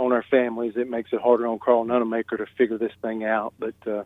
on 0.00 0.12
our 0.12 0.24
families. 0.24 0.72
It 0.76 0.88
makes 0.88 1.12
it 1.12 1.20
harder 1.20 1.46
on 1.46 1.58
Carl 1.58 1.84
Nunemaker 1.84 2.38
to 2.38 2.46
figure 2.58 2.78
this 2.78 2.92
thing 3.02 3.24
out. 3.24 3.54
But 3.58 3.74
uh, 3.86 4.04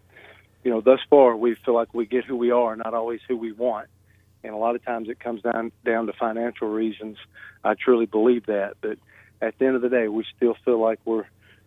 you 0.64 0.70
know, 0.70 0.80
thus 0.80 1.00
far 1.08 1.36
we 1.36 1.54
feel 1.54 1.74
like 1.74 1.94
we 1.94 2.04
get 2.04 2.24
who 2.24 2.36
we 2.36 2.50
are, 2.50 2.76
not 2.76 2.92
always 2.94 3.20
who 3.28 3.36
we 3.36 3.52
want. 3.52 3.88
And 4.44 4.52
a 4.52 4.56
lot 4.56 4.74
of 4.74 4.84
times 4.84 5.08
it 5.08 5.20
comes 5.20 5.42
down 5.42 5.72
down 5.84 6.06
to 6.06 6.12
financial 6.12 6.68
reasons. 6.68 7.16
I 7.64 7.74
truly 7.74 8.06
believe 8.06 8.46
that. 8.46 8.76
But 8.80 8.98
at 9.40 9.58
the 9.58 9.66
end 9.66 9.76
of 9.76 9.82
the 9.82 9.88
day, 9.88 10.08
we 10.08 10.24
still 10.36 10.56
feel 10.64 10.80
like 10.80 10.98
we're 11.04 11.26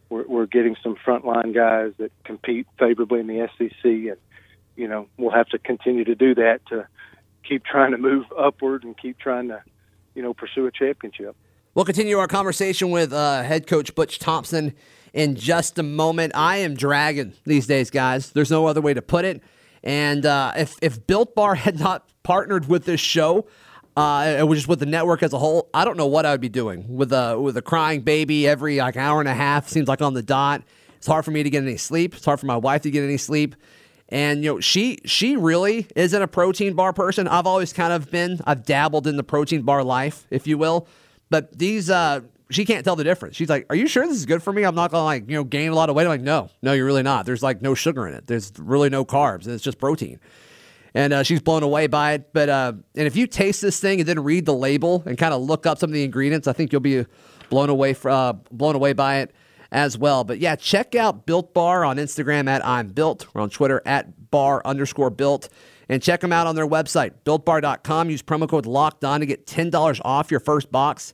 we're, 0.09 0.27
we're 0.27 0.45
getting 0.45 0.75
some 0.83 0.95
frontline 0.95 1.55
guys 1.55 1.93
that 1.97 2.11
compete 2.25 2.67
favorably 2.77 3.21
in 3.21 3.27
the 3.27 3.47
SEC, 3.57 3.83
and 3.83 4.17
you 4.75 4.87
know 4.87 5.07
we'll 5.17 5.31
have 5.31 5.47
to 5.49 5.57
continue 5.57 6.03
to 6.03 6.15
do 6.15 6.35
that 6.35 6.59
to 6.67 6.87
keep 7.47 7.63
trying 7.63 7.91
to 7.91 7.97
move 7.97 8.25
upward 8.37 8.83
and 8.83 8.97
keep 8.97 9.17
trying 9.17 9.47
to 9.47 9.63
you 10.13 10.21
know 10.21 10.33
pursue 10.33 10.67
a 10.67 10.71
championship. 10.71 11.35
We'll 11.73 11.85
continue 11.85 12.17
our 12.17 12.27
conversation 12.27 12.91
with 12.91 13.13
uh, 13.13 13.43
head 13.43 13.65
coach 13.65 13.95
Butch 13.95 14.19
Thompson 14.19 14.73
in 15.13 15.35
just 15.35 15.79
a 15.79 15.83
moment. 15.83 16.33
I 16.35 16.57
am 16.57 16.73
dragging 16.75 17.31
these 17.45 17.65
days, 17.65 17.89
guys. 17.89 18.31
There's 18.31 18.51
no 18.51 18.65
other 18.65 18.81
way 18.81 18.93
to 18.93 19.01
put 19.01 19.23
it. 19.23 19.41
And 19.81 20.25
uh, 20.25 20.51
if 20.57 20.75
if 20.81 21.07
Built 21.07 21.33
Bar 21.33 21.55
had 21.67 21.79
not 21.79 22.09
partnered 22.23 22.67
with 22.67 22.83
this 22.83 22.99
show, 22.99 23.47
uh, 23.95 24.45
just 24.47 24.67
with 24.67 24.79
the 24.79 24.85
network 24.85 25.23
as 25.23 25.31
a 25.31 25.39
whole, 25.39 25.69
I 25.73 25.85
don't 25.85 25.95
know 25.95 26.07
what 26.07 26.25
I 26.25 26.31
would 26.31 26.41
be 26.41 26.49
doing 26.49 26.93
with 26.93 27.13
a 27.13 27.39
with 27.39 27.55
a 27.55 27.61
crying 27.61 28.01
baby 28.01 28.45
every 28.49 28.77
like 28.79 28.97
hour 28.97 29.21
and 29.21 29.29
a 29.29 29.33
half. 29.33 29.69
Seems 29.69 29.87
like 29.87 30.01
on 30.01 30.13
the 30.13 30.21
dot. 30.21 30.63
It's 30.97 31.07
hard 31.07 31.23
for 31.23 31.31
me 31.31 31.41
to 31.41 31.49
get 31.49 31.63
any 31.63 31.77
sleep. 31.77 32.15
It's 32.15 32.25
hard 32.25 32.41
for 32.41 32.47
my 32.47 32.57
wife 32.57 32.81
to 32.81 32.91
get 32.91 33.03
any 33.05 33.17
sleep. 33.17 33.55
And 34.09 34.43
you 34.43 34.55
know, 34.55 34.59
she 34.59 34.99
she 35.05 35.37
really 35.37 35.87
isn't 35.95 36.21
a 36.21 36.27
protein 36.27 36.73
bar 36.73 36.91
person. 36.91 37.29
I've 37.29 37.47
always 37.47 37.71
kind 37.71 37.93
of 37.93 38.11
been. 38.11 38.41
I've 38.45 38.65
dabbled 38.65 39.07
in 39.07 39.15
the 39.15 39.23
protein 39.23 39.61
bar 39.61 39.85
life, 39.85 40.27
if 40.29 40.47
you 40.47 40.57
will. 40.57 40.85
But 41.31 41.57
these, 41.57 41.89
uh, 41.89 42.19
she 42.51 42.65
can't 42.65 42.85
tell 42.85 42.95
the 42.95 43.03
difference. 43.03 43.35
She's 43.35 43.49
like, 43.49 43.65
"Are 43.71 43.75
you 43.75 43.87
sure 43.87 44.05
this 44.05 44.17
is 44.17 44.27
good 44.27 44.43
for 44.43 44.53
me? 44.53 44.63
I'm 44.63 44.75
not 44.75 44.91
gonna 44.91 45.05
like 45.05 45.27
you 45.27 45.35
know 45.35 45.43
gain 45.43 45.71
a 45.71 45.75
lot 45.75 45.89
of 45.89 45.95
weight." 45.95 46.03
I'm 46.03 46.09
like, 46.09 46.21
"No, 46.21 46.49
no, 46.61 46.73
you're 46.73 46.85
really 46.85 47.01
not. 47.01 47.25
There's 47.25 47.41
like 47.41 47.63
no 47.63 47.73
sugar 47.73 48.07
in 48.07 48.13
it. 48.13 48.27
There's 48.27 48.51
really 48.59 48.89
no 48.89 49.03
carbs. 49.03 49.47
It's 49.47 49.63
just 49.63 49.79
protein." 49.79 50.19
And 50.93 51.13
uh, 51.13 51.23
she's 51.23 51.41
blown 51.41 51.63
away 51.63 51.87
by 51.87 52.13
it. 52.13 52.33
But 52.33 52.49
uh, 52.49 52.73
and 52.95 53.07
if 53.07 53.15
you 53.15 53.25
taste 53.25 53.61
this 53.61 53.79
thing 53.79 54.01
and 54.01 54.07
then 54.07 54.19
read 54.19 54.45
the 54.45 54.53
label 54.53 55.01
and 55.05 55.17
kind 55.17 55.33
of 55.33 55.41
look 55.41 55.65
up 55.65 55.79
some 55.79 55.89
of 55.89 55.93
the 55.93 56.03
ingredients, 56.03 56.47
I 56.47 56.53
think 56.53 56.73
you'll 56.73 56.81
be 56.81 57.05
blown 57.49 57.69
away 57.69 57.93
for, 57.93 58.11
uh, 58.11 58.33
blown 58.51 58.75
away 58.75 58.91
by 58.91 59.19
it 59.19 59.33
as 59.71 59.97
well. 59.97 60.25
But 60.25 60.39
yeah, 60.39 60.57
check 60.57 60.95
out 60.95 61.25
Built 61.25 61.53
Bar 61.53 61.85
on 61.85 61.95
Instagram 61.95 62.49
at 62.49 62.65
I'm 62.65 62.89
Built. 62.89 63.27
We're 63.33 63.41
on 63.41 63.49
Twitter 63.49 63.81
at 63.85 64.31
bar 64.31 64.61
underscore 64.65 65.09
built. 65.09 65.47
And 65.87 66.01
check 66.01 66.21
them 66.21 66.31
out 66.31 66.47
on 66.47 66.55
their 66.55 66.67
website, 66.67 67.11
builtbar.com. 67.25 68.09
Use 68.09 68.23
promo 68.23 68.47
code 68.47 68.65
locked 68.65 69.03
on 69.03 69.19
to 69.19 69.25
get 69.25 69.45
$10 69.45 70.01
off 70.05 70.31
your 70.31 70.39
first 70.39 70.71
box. 70.71 71.13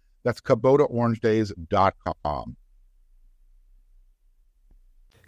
That's 0.23 0.41
KubotaOrangeDays.com. 0.41 2.55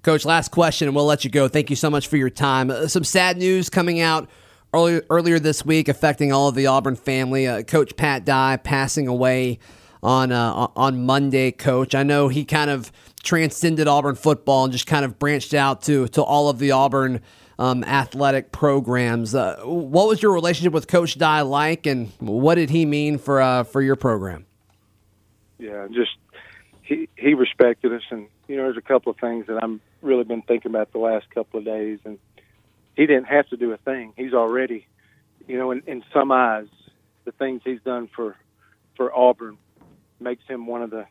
Coach, 0.04 0.26
last 0.26 0.52
question, 0.52 0.90
and 0.90 0.96
we'll 0.96 1.06
let 1.06 1.24
you 1.24 1.30
go. 1.30 1.48
Thank 1.48 1.70
you 1.70 1.78
so 1.78 1.90
much 1.90 2.08
for 2.08 2.18
your 2.18 2.30
time. 2.30 2.70
Uh, 2.70 2.88
some 2.88 3.06
sad 3.06 3.38
news 3.38 3.70
coming 3.70 4.02
out 4.02 4.30
earlier, 4.74 5.02
earlier 5.10 5.40
this 5.40 5.66
week 5.66 5.88
affecting 5.88 6.34
all 6.34 6.50
of 6.50 6.56
the 6.56 6.68
Auburn 6.68 6.98
family. 6.98 7.48
Uh, 7.48 7.64
Coach 7.64 7.96
Pat 7.96 8.26
Dye 8.26 8.58
passing 8.58 9.08
away 9.08 9.60
on 10.02 10.34
uh, 10.34 10.68
on 10.76 11.06
Monday. 11.06 11.52
Coach, 11.52 11.96
I 11.96 12.04
know 12.04 12.28
he 12.28 12.44
kind 12.44 12.70
of 12.70 12.92
transcended 13.24 13.88
Auburn 13.88 14.16
football 14.16 14.66
and 14.66 14.74
just 14.74 14.88
kind 14.88 15.06
of 15.06 15.18
branched 15.18 15.54
out 15.54 15.84
to 15.84 16.10
to 16.10 16.22
all 16.22 16.50
of 16.50 16.60
the 16.60 16.72
Auburn 16.72 17.22
um, 17.58 17.86
athletic 17.86 18.52
programs. 18.52 19.34
Uh, 19.34 19.62
what 19.64 20.10
was 20.10 20.22
your 20.22 20.34
relationship 20.34 20.74
with 20.74 20.88
Coach 20.88 21.18
Dye 21.18 21.42
like, 21.42 21.86
and 21.86 22.12
what 22.20 22.56
did 22.56 22.70
he 22.70 22.86
mean 22.86 23.18
for 23.18 23.42
uh, 23.42 23.64
for 23.64 23.82
your 23.82 23.96
program? 23.96 24.46
Yeah, 25.58 25.88
just 25.88 26.12
he 26.82 27.10
he 27.16 27.34
respected 27.34 27.94
us, 27.94 28.04
and 28.10 28.28
you 28.48 28.58
know, 28.58 28.64
there's 28.64 28.78
a 28.78 28.82
couple 28.82 29.12
of 29.12 29.18
things 29.18 29.48
that 29.48 29.64
I'm 29.64 29.82
really 30.02 30.24
been 30.24 30.42
thinking 30.42 30.72
about 30.72 30.92
the 30.92 31.00
last 31.00 31.30
couple 31.30 31.60
of 31.60 31.66
days, 31.66 32.00
and 32.06 32.20
he 32.96 33.06
didn't 33.06 33.26
have 33.26 33.48
to 33.50 33.58
do 33.58 33.72
a 33.72 33.78
thing. 33.78 34.14
He's 34.18 34.34
already, 34.34 34.86
you 35.48 35.58
know, 35.58 35.72
in, 35.72 35.84
in 35.88 36.04
some 36.14 36.32
eyes, 36.32 36.68
the 37.26 37.32
things 37.32 37.62
he's 37.64 37.82
done 37.82 38.10
for 38.16 38.36
for 38.96 39.16
Auburn 39.16 39.58
makes 40.20 40.44
him 40.48 40.68
one 40.68 40.82
of 40.84 40.92
the, 40.92 41.06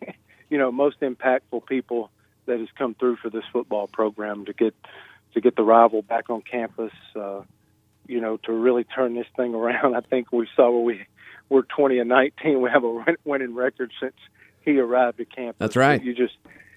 you 0.48 0.58
know, 0.58 0.72
most 0.72 1.00
impactful 1.00 1.66
people 1.66 2.10
that 2.46 2.60
has 2.60 2.68
come 2.78 2.94
through 2.94 3.16
for 3.16 3.28
this 3.30 3.44
football 3.52 3.88
program 3.88 4.44
to 4.46 4.52
get 4.52 4.74
to 5.34 5.40
get 5.40 5.56
the 5.56 5.64
rival 5.64 6.02
back 6.02 6.30
on 6.30 6.42
campus. 6.42 6.92
Uh, 7.14 7.42
you 8.08 8.20
know, 8.20 8.36
to 8.36 8.52
really 8.52 8.84
turn 8.84 9.14
this 9.14 9.26
thing 9.36 9.54
around. 9.56 9.96
I 9.96 10.00
think 10.00 10.32
we 10.32 10.48
saw 10.54 10.70
where 10.70 10.80
we 10.80 11.06
we're 11.48 11.62
20 11.62 11.98
and 11.98 12.08
19. 12.08 12.60
We 12.60 12.70
have 12.70 12.84
a 12.84 13.04
winning 13.24 13.54
record 13.54 13.92
since 14.00 14.14
he 14.64 14.78
arrived 14.78 15.20
at 15.20 15.34
campus. 15.34 15.56
That's 15.58 15.76
right. 15.76 16.02
You 16.02 16.14
just 16.14 16.34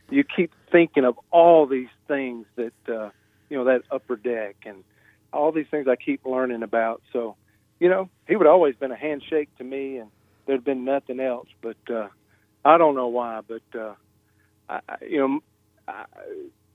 you 0.10 0.24
keep 0.24 0.52
thinking 0.72 1.06
of 1.06 1.20
all 1.32 1.66
these 1.66 1.90
things 2.08 2.46
that 2.56 2.74
uh, 2.88 3.10
you 3.50 3.58
know 3.58 3.66
that 3.66 3.84
upper 3.92 4.16
deck 4.16 4.58
and 4.66 4.84
all 5.32 5.52
these 5.52 5.68
things 5.70 5.88
I 5.88 5.96
keep 5.96 6.26
learning 6.26 6.64
about. 6.64 7.02
So, 7.14 7.36
you 7.80 7.90
know, 7.90 8.10
he 8.28 8.36
would 8.36 8.48
always 8.48 8.76
been 8.76 8.92
a 8.92 8.96
handshake 8.96 9.50
to 9.58 9.64
me, 9.64 9.98
and 9.98 10.10
there'd 10.46 10.64
been 10.64 10.86
nothing 10.86 11.20
else. 11.20 11.48
But 11.62 11.78
uh, 11.90 12.08
I 12.66 12.78
don't 12.78 12.96
know 12.96 13.08
why, 13.08 13.42
but 13.48 13.80
uh, 13.80 13.94
I, 14.68 14.80
you 15.08 15.18
know, 15.18 15.40
I, 15.88 16.06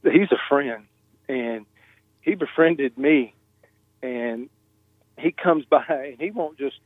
he's 0.02 0.30
a 0.32 0.38
friend, 0.48 0.84
and 1.28 1.66
he 2.20 2.34
befriended 2.34 2.96
me, 2.96 3.34
and 4.02 4.48
he 5.18 5.32
comes 5.32 5.64
by, 5.70 5.84
and 5.88 6.20
he 6.20 6.30
won't 6.30 6.58
just 6.58 6.76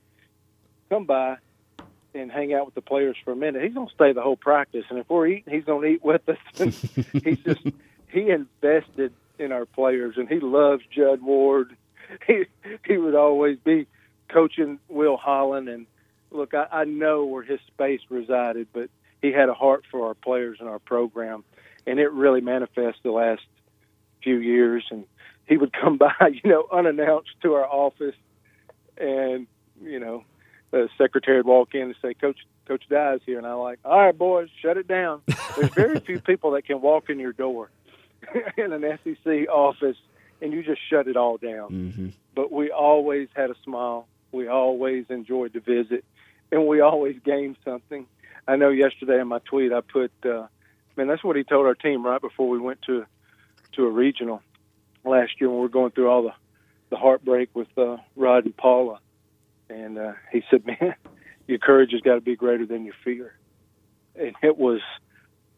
come 0.89 1.05
by 1.05 1.37
and 2.15 2.31
hang 2.31 2.55
out 2.55 2.67
with 2.67 2.75
the 2.75 2.83
players 2.83 3.17
for 3.25 3.33
a 3.33 3.37
minute. 3.37 3.63
He's 3.63 3.75
to 3.75 3.87
stay 3.95 4.13
the 4.13 4.23
whole 4.23 4.37
practice, 4.37 4.85
and 4.91 4.99
if 4.99 5.09
we're 5.09 5.27
eating, 5.27 5.53
he's 5.53 5.65
to 5.65 5.85
eat 5.85 6.05
with 6.05 6.29
us. 6.29 6.39
he's 7.13 7.39
just 7.41 7.61
he 8.09 8.31
invested 8.31 9.13
in 9.39 9.53
our 9.53 9.67
players, 9.67 10.17
and 10.17 10.29
he 10.29 10.41
loves 10.41 10.83
Judd 10.91 11.23
Ward. 11.23 11.77
He 12.27 12.47
he 12.87 12.97
would 12.97 13.15
always 13.15 13.59
be 13.59 13.87
coaching 14.31 14.79
Will 14.89 15.19
Holland, 15.19 15.69
and 15.69 15.87
look, 16.31 16.55
I, 16.55 16.67
I 16.73 16.85
know 16.85 17.27
where 17.27 17.43
his 17.43 17.61
space 17.67 18.01
resided, 18.09 18.69
but 18.73 18.89
he 19.21 19.31
had 19.31 19.51
a 19.51 19.55
heart 19.55 19.85
for 19.91 20.07
our 20.07 20.15
players 20.15 20.57
and 20.59 20.71
our 20.71 20.79
program, 20.79 21.45
and 21.87 21.99
it 21.99 22.11
really 22.11 22.41
manifests 22.41 23.01
the 23.03 23.11
last 23.11 23.43
few 24.23 24.39
years. 24.39 24.85
And 24.91 25.05
he 25.47 25.59
would 25.59 25.75
come 25.75 25.99
by, 25.99 26.15
you 26.33 26.49
know, 26.49 26.67
unannounced 26.73 27.33
to 27.43 27.53
our 27.53 27.67
office, 27.67 28.17
and 28.97 29.47
you 29.83 30.01
know, 30.01 30.25
the 30.71 30.89
secretary 30.99 31.39
would 31.39 31.47
walk 31.47 31.75
in 31.75 31.83
and 31.83 31.95
say, 32.03 32.15
"Coach, 32.15 32.39
Coach 32.67 32.85
Dye's 32.89 33.21
here," 33.25 33.39
and 33.39 33.47
I'm 33.47 33.59
like, 33.59 33.79
"All 33.85 33.99
right, 33.99 34.17
boys, 34.17 34.49
shut 34.61 34.77
it 34.77 34.87
down." 34.89 35.23
There's 35.57 35.73
very 35.73 36.01
few 36.07 36.21
people 36.21 36.53
that 36.53 36.67
can 36.67 36.81
walk 36.81 37.11
in 37.11 37.19
your 37.19 37.33
door 37.33 37.71
in 38.57 38.73
an 38.73 38.99
SEC 39.05 39.49
office 39.49 39.97
and 40.41 40.53
you 40.53 40.63
just 40.63 40.81
shut 40.89 41.09
it 41.09 41.17
all 41.17 41.37
down. 41.37 41.71
Mm-hmm. 41.71 42.09
But 42.35 42.53
we 42.53 42.71
always 42.71 43.29
had 43.35 43.51
a 43.51 43.55
smile. 43.65 44.07
We 44.33 44.49
always 44.49 45.07
enjoyed 45.09 45.53
the 45.53 45.61
visit, 45.61 46.05
and 46.53 46.67
we 46.67 46.81
always 46.81 47.17
gained 47.25 47.57
something. 47.65 48.07
I 48.47 48.57
know 48.57 48.71
yesterday 48.71 49.21
in 49.21 49.29
my 49.29 49.41
tweet 49.41 49.73
I 49.73 49.81
put, 49.81 50.13
uh, 50.25 50.47
man, 50.97 51.09
that's 51.09 51.25
what 51.25 51.37
he 51.37 51.45
told 51.45 51.67
our 51.67 51.75
team 51.75 52.05
right 52.05 52.21
before 52.21 52.49
we 52.49 52.59
went 52.59 52.83
to 52.83 53.07
to 53.73 53.85
a 53.85 53.91
regional 53.91 54.43
last 55.05 55.33
year 55.41 55.49
when 55.51 55.59
we 55.59 55.63
were 55.63 55.69
going 55.69 55.91
through 55.91 56.09
all 56.09 56.23
the 56.23 56.33
the 56.91 56.97
heartbreak 56.97 57.51
with 57.55 57.69
uh, 57.77 57.99
Rod 58.17 58.47
and 58.47 58.57
Paula 58.57 58.99
and 59.89 59.99
uh, 59.99 60.13
he 60.31 60.43
said, 60.51 60.67
"Man, 60.71 60.95
your 61.47 61.59
courage 61.59 61.93
has 61.93 62.01
got 62.03 62.15
to 62.15 62.21
be 62.21 62.37
greater 62.37 62.67
than 62.67 62.85
your 62.85 62.95
fear." 63.05 63.35
And 64.15 64.35
it 64.43 64.59
was, 64.59 64.81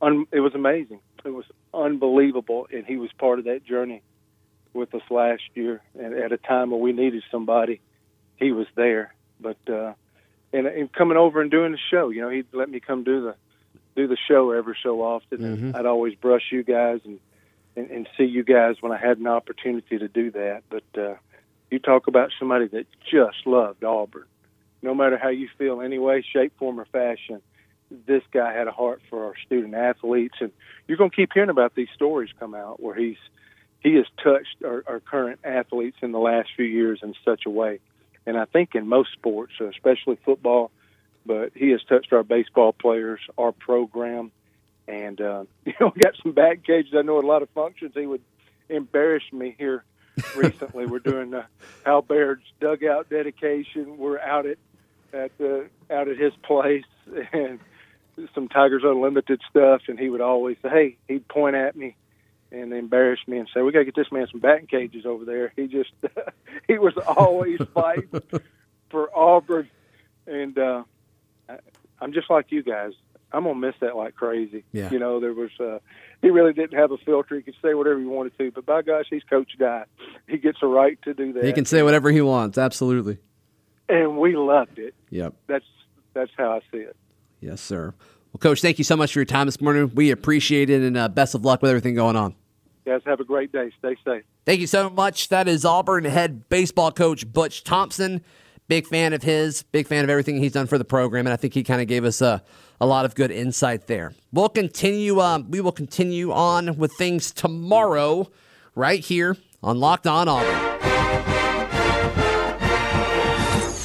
un- 0.01 0.27
it 0.33 0.41
was 0.41 0.55
amazing. 0.55 1.01
It 1.25 1.31
was 1.31 1.45
unbelievable, 1.75 2.67
and 2.73 2.85
he 2.87 2.97
was 2.97 3.11
part 3.19 3.39
of 3.39 3.45
that 3.47 3.65
journey 3.65 4.03
with 4.73 4.95
us 4.95 5.03
last 5.11 5.43
year. 5.55 5.83
And 5.99 6.15
at 6.15 6.33
a 6.33 6.37
time 6.39 6.71
when 6.71 6.81
we 6.81 6.93
needed 6.93 7.23
somebody, 7.31 7.81
he 8.37 8.53
was 8.53 8.67
there. 8.77 9.15
But 9.41 9.59
uh, 9.69 9.95
and, 10.53 10.67
and 10.67 10.93
coming 10.93 11.17
over 11.17 11.41
and 11.41 11.51
doing 11.51 11.73
the 11.73 11.79
show, 11.91 12.11
you 12.11 12.21
know, 12.21 12.29
he'd 12.31 12.47
let 12.53 12.69
me 12.69 12.81
come 12.81 13.03
do 13.05 13.23
the 13.23 13.35
do 13.97 14.07
the 14.07 14.17
show 14.29 14.53
every 14.53 14.77
so 14.83 15.03
often, 15.03 15.39
Mm-hmm. 15.39 15.65
and 15.69 15.77
I'd 15.77 15.87
always 15.87 16.15
brush 16.15 16.45
you 16.53 16.63
guys 16.63 17.01
and, 17.05 17.19
and 17.77 17.91
and 17.91 18.09
see 18.17 18.25
you 18.25 18.45
guys 18.45 18.77
when 18.81 18.93
I 18.93 18.99
had 18.99 19.19
an 19.19 19.27
opportunity 19.27 19.99
to 19.99 20.09
do 20.09 20.31
that. 20.33 20.63
But 20.69 20.85
uh, 21.01 21.15
you 21.71 21.79
talk 21.79 22.07
about 22.07 22.31
somebody 22.39 22.67
that 22.69 22.87
just 23.11 23.47
loved 23.47 23.85
Auburn. 23.85 24.25
No 24.83 24.95
matter 24.95 25.19
how 25.19 25.29
you 25.29 25.49
feel, 25.59 25.81
any 25.81 25.99
way, 25.99 26.25
shape, 26.33 26.53
form, 26.59 26.81
or 26.81 26.87
fashion, 26.87 27.43
this 28.07 28.23
guy 28.33 28.53
had 28.53 28.67
a 28.67 28.73
heart 28.73 29.03
for 29.11 29.27
our 29.27 29.35
student 29.45 29.75
athletes, 29.75 30.37
and 30.41 30.53
you're 30.87 30.97
going 30.97 31.11
to 31.11 31.17
keep 31.17 31.33
hearing 31.33 31.51
about 31.51 31.75
these 31.75 31.89
stories 31.95 32.31
come 32.39 32.55
out 32.55 32.81
where 32.81 32.95
he's 32.95 33.19
he 33.81 33.95
has 33.95 34.05
touched 34.23 34.63
our, 34.65 34.85
our 34.87 35.01
current 35.01 35.41
athletes 35.43 35.97
in 36.03 36.13
the 36.13 36.19
last 36.19 36.51
few 36.55 36.67
years 36.67 37.01
in 37.03 37.15
such 37.25 37.47
a 37.47 37.51
way. 37.51 37.81
And 38.27 38.37
I 38.37 38.45
think 38.45 38.75
in 38.75 38.87
most 38.87 39.13
sports, 39.13 39.55
especially 39.59 40.19
football, 40.23 40.71
but 41.25 41.53
he 41.55 41.71
has 41.71 41.83
touched 41.89 42.13
our 42.13 42.23
baseball 42.23 42.75
players, 42.75 43.21
our 43.39 43.53
program, 43.53 44.33
and 44.87 45.21
uh, 45.21 45.45
you 45.65 45.73
know, 45.81 45.93
we 45.95 46.03
got 46.03 46.15
some 46.23 46.33
back 46.33 46.63
cages. 46.65 46.93
I 46.97 47.03
know 47.03 47.19
a 47.19 47.27
lot 47.27 47.43
of 47.43 47.49
functions 47.51 47.93
he 47.95 48.07
would 48.07 48.23
embarrass 48.69 49.25
me 49.33 49.55
here. 49.59 49.85
Recently, 50.37 50.87
we're 50.87 50.99
doing 50.99 51.35
uh, 51.35 51.45
Hal 51.85 52.03
Baird's 52.03 52.45
dugout 52.61 53.09
dedication. 53.09 53.99
We're 53.99 54.19
out 54.19 54.47
at 54.47 54.59
at 55.13 55.37
the 55.39 55.69
out 55.91 56.09
at 56.09 56.19
his 56.19 56.33
place 56.43 56.85
and 57.33 57.59
some 58.35 58.49
Tigers 58.49 58.83
Unlimited 58.85 59.41
stuff, 59.49 59.83
and 59.89 59.99
he 59.99 60.09
would 60.09 60.21
always 60.21 60.57
say, 60.63 60.69
"Hey," 60.69 60.97
he'd 61.09 61.29
point 61.29 61.57
at 61.57 61.77
me 61.77 61.97
and 62.53 62.73
embarrass 62.73 63.21
me 63.27 63.39
and 63.39 63.49
say, 63.53 63.63
"We 63.63 63.73
got 63.73 63.81
to 63.81 63.85
get 63.85 63.95
this 63.95 64.11
man 64.13 64.27
some 64.31 64.41
batting 64.41 64.67
cages 64.67 65.07
over 65.07 65.25
there." 65.25 65.53
He 65.57 65.67
just 65.67 65.93
he 66.69 66.79
was 66.79 66.95
always 66.97 67.61
fighting 67.73 68.23
for 68.91 69.17
Auburn, 69.17 69.69
and 70.27 70.59
uh, 70.59 70.85
I, 71.49 71.59
I'm 72.01 72.13
just 72.13 72.31
like 72.31 72.51
you 72.51 72.63
guys. 72.63 72.93
I'm 73.33 73.45
gonna 73.45 73.55
miss 73.55 73.75
that 73.81 73.97
like 73.97 74.15
crazy. 74.17 74.65
Yeah. 74.73 74.91
You 74.91 74.99
know, 74.99 75.21
there 75.21 75.33
was 75.33 75.51
uh, 75.61 75.79
he 76.23 76.31
really 76.31 76.53
didn't 76.53 76.79
have 76.79 76.91
a 76.91 76.99
filter. 76.99 77.37
He 77.37 77.43
could 77.43 77.55
say 77.63 77.75
whatever 77.75 77.99
he 77.99 78.07
wanted 78.07 78.37
to, 78.39 78.51
but 78.51 78.67
by 78.67 78.83
gosh, 78.83 79.07
he's 79.11 79.23
Coach 79.25 79.53
Dye. 79.59 79.85
He 80.27 80.39
gets 80.39 80.59
a 80.63 80.67
right 80.67 81.01
to 81.03 81.15
do 81.15 81.33
that. 81.35 81.45
He 81.45 81.53
can 81.53 81.65
say 81.65 81.83
whatever 81.83 82.11
he 82.11 82.21
wants. 82.21 82.59
Absolutely. 82.59 83.19
and 83.89 84.17
we 84.19 84.37
loved 84.37 84.79
it. 84.79 84.95
Yep. 85.11 85.35
That's 85.47 85.65
that's 86.15 86.31
how 86.37 86.53
I 86.53 86.61
see 86.73 86.79
it. 86.83 86.97
Yes, 87.41 87.61
sir. 87.61 87.95
Well, 88.33 88.39
Coach, 88.39 88.61
thank 88.61 88.79
you 88.79 88.85
so 88.85 88.97
much 88.97 89.13
for 89.13 89.19
your 89.19 89.27
time 89.27 89.47
this 89.47 89.61
morning. 89.61 89.91
We 89.95 90.11
appreciate 90.11 90.71
it, 90.71 90.83
and 90.83 90.97
uh, 90.97 91.09
best 91.09 91.35
of 91.35 91.45
luck 91.45 91.63
with 91.63 91.71
everything 91.71 91.95
going 91.95 92.17
on. 92.17 92.35
Guys, 92.85 93.01
have 93.07 93.21
a 93.21 93.25
great 93.25 93.53
day. 93.53 93.71
Stay 93.79 93.97
safe. 94.05 94.25
Thank 94.47 94.61
you 94.61 94.67
so 94.67 94.91
much. 94.91 95.29
That 95.29 95.49
is 95.49 95.65
Auburn 95.65 96.05
head 96.05 96.49
baseball 96.49 96.91
coach 96.93 97.31
Butch 97.33 97.63
Thompson. 97.65 98.23
Big 98.71 98.87
fan 98.87 99.13
of 99.13 99.21
his, 99.25 99.65
big 99.65 99.89
fan 99.89 100.05
of 100.05 100.11
everything 100.11 100.39
he's 100.39 100.53
done 100.53 100.69
for 100.69 100.79
the 100.79 100.85
program, 100.85 101.27
and 101.27 101.35
I 101.35 101.37
think 101.37 101.55
he 101.55 101.65
kind 101.65 101.83
of 101.83 101.89
gave 101.89 102.05
us 102.05 102.21
a, 102.21 102.41
a 102.81 102.87
lot 102.87 103.05
of 103.05 103.17
good 103.17 103.33
insight 103.33 103.89
there. 103.89 104.15
We'll 104.33 104.49
continue. 104.49 105.19
Um, 105.19 105.51
we 105.51 105.61
will 105.61 105.73
continue 105.73 106.31
on 106.31 106.77
with 106.77 106.93
things 106.93 107.33
tomorrow, 107.33 108.31
right 108.77 109.01
here 109.01 109.37
on 109.61 109.81
Locked 109.81 110.07
On 110.07 110.29
Auburn. 110.29 110.79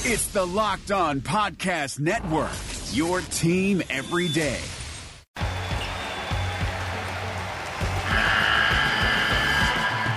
It's 0.05 0.27
the 0.27 0.45
Locked 0.45 0.91
On 0.91 1.19
Podcast 1.19 1.99
Network, 1.99 2.51
your 2.93 3.21
team 3.21 3.81
every 3.89 4.27
day. 4.27 4.59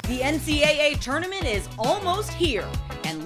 The 0.03 0.21
NCAA 0.21 1.01
tournament 1.01 1.47
is 1.47 1.67
almost 1.79 2.33
here, 2.33 2.69
and 2.91 2.98